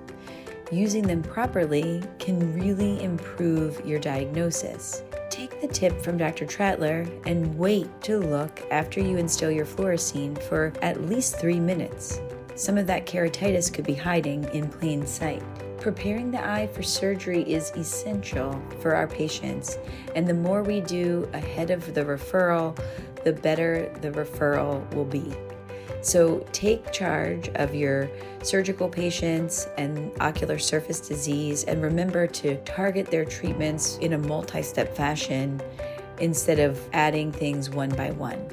Using 0.72 1.04
them 1.04 1.22
properly 1.22 2.02
can 2.18 2.56
really 2.60 3.04
improve 3.04 3.86
your 3.86 4.00
diagnosis. 4.00 5.04
Take 5.30 5.62
the 5.62 5.68
tip 5.68 6.02
from 6.02 6.18
Dr. 6.18 6.48
Trattler 6.48 7.06
and 7.28 7.56
wait 7.56 8.02
to 8.02 8.18
look 8.18 8.64
after 8.72 9.00
you 9.00 9.18
instill 9.18 9.52
your 9.52 9.68
fluorescein 9.68 10.42
for 10.42 10.74
at 10.82 11.06
least 11.08 11.38
three 11.40 11.60
minutes. 11.60 12.20
Some 12.58 12.80
of 12.80 12.88
that 12.88 13.06
keratitis 13.06 13.72
could 13.72 13.86
be 13.86 13.94
hiding 13.94 14.46
in 14.46 14.68
plain 14.68 15.06
sight. 15.06 15.44
Preparing 15.80 16.32
the 16.32 16.44
eye 16.44 16.66
for 16.66 16.82
surgery 16.82 17.44
is 17.44 17.70
essential 17.76 18.60
for 18.82 18.96
our 18.96 19.08
patients, 19.08 19.78
and 20.16 20.28
the 20.28 20.34
more 20.34 20.64
we 20.64 20.82
do 20.82 21.30
ahead 21.34 21.70
of 21.70 21.94
the 21.94 22.04
referral, 22.04 22.76
the 23.24 23.32
better 23.32 23.94
the 24.02 24.10
referral 24.10 24.92
will 24.96 25.06
be. 25.06 25.36
So 26.02 26.40
take 26.52 26.92
charge 26.92 27.50
of 27.50 27.76
your 27.76 28.10
surgical 28.42 28.90
patients 28.90 29.68
and 29.78 30.12
ocular 30.20 30.58
surface 30.58 31.00
disease, 31.00 31.64
and 31.66 31.84
remember 31.84 32.26
to 32.26 32.58
target 32.64 33.06
their 33.12 33.24
treatments 33.24 34.00
in 34.00 34.14
a 34.14 34.18
multi 34.18 34.64
step 34.64 34.96
fashion 34.96 35.62
instead 36.20 36.58
of 36.58 36.82
adding 36.92 37.32
things 37.32 37.70
one 37.70 37.90
by 37.90 38.10
one 38.10 38.50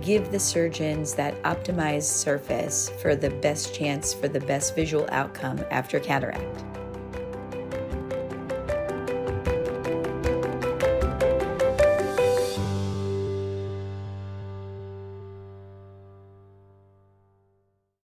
give 0.00 0.30
the 0.30 0.38
surgeons 0.38 1.14
that 1.14 1.40
optimized 1.42 2.04
surface 2.04 2.90
for 3.00 3.16
the 3.16 3.30
best 3.30 3.74
chance 3.74 4.12
for 4.12 4.28
the 4.28 4.40
best 4.40 4.74
visual 4.74 5.06
outcome 5.10 5.64
after 5.70 5.98
cataract. 5.98 6.75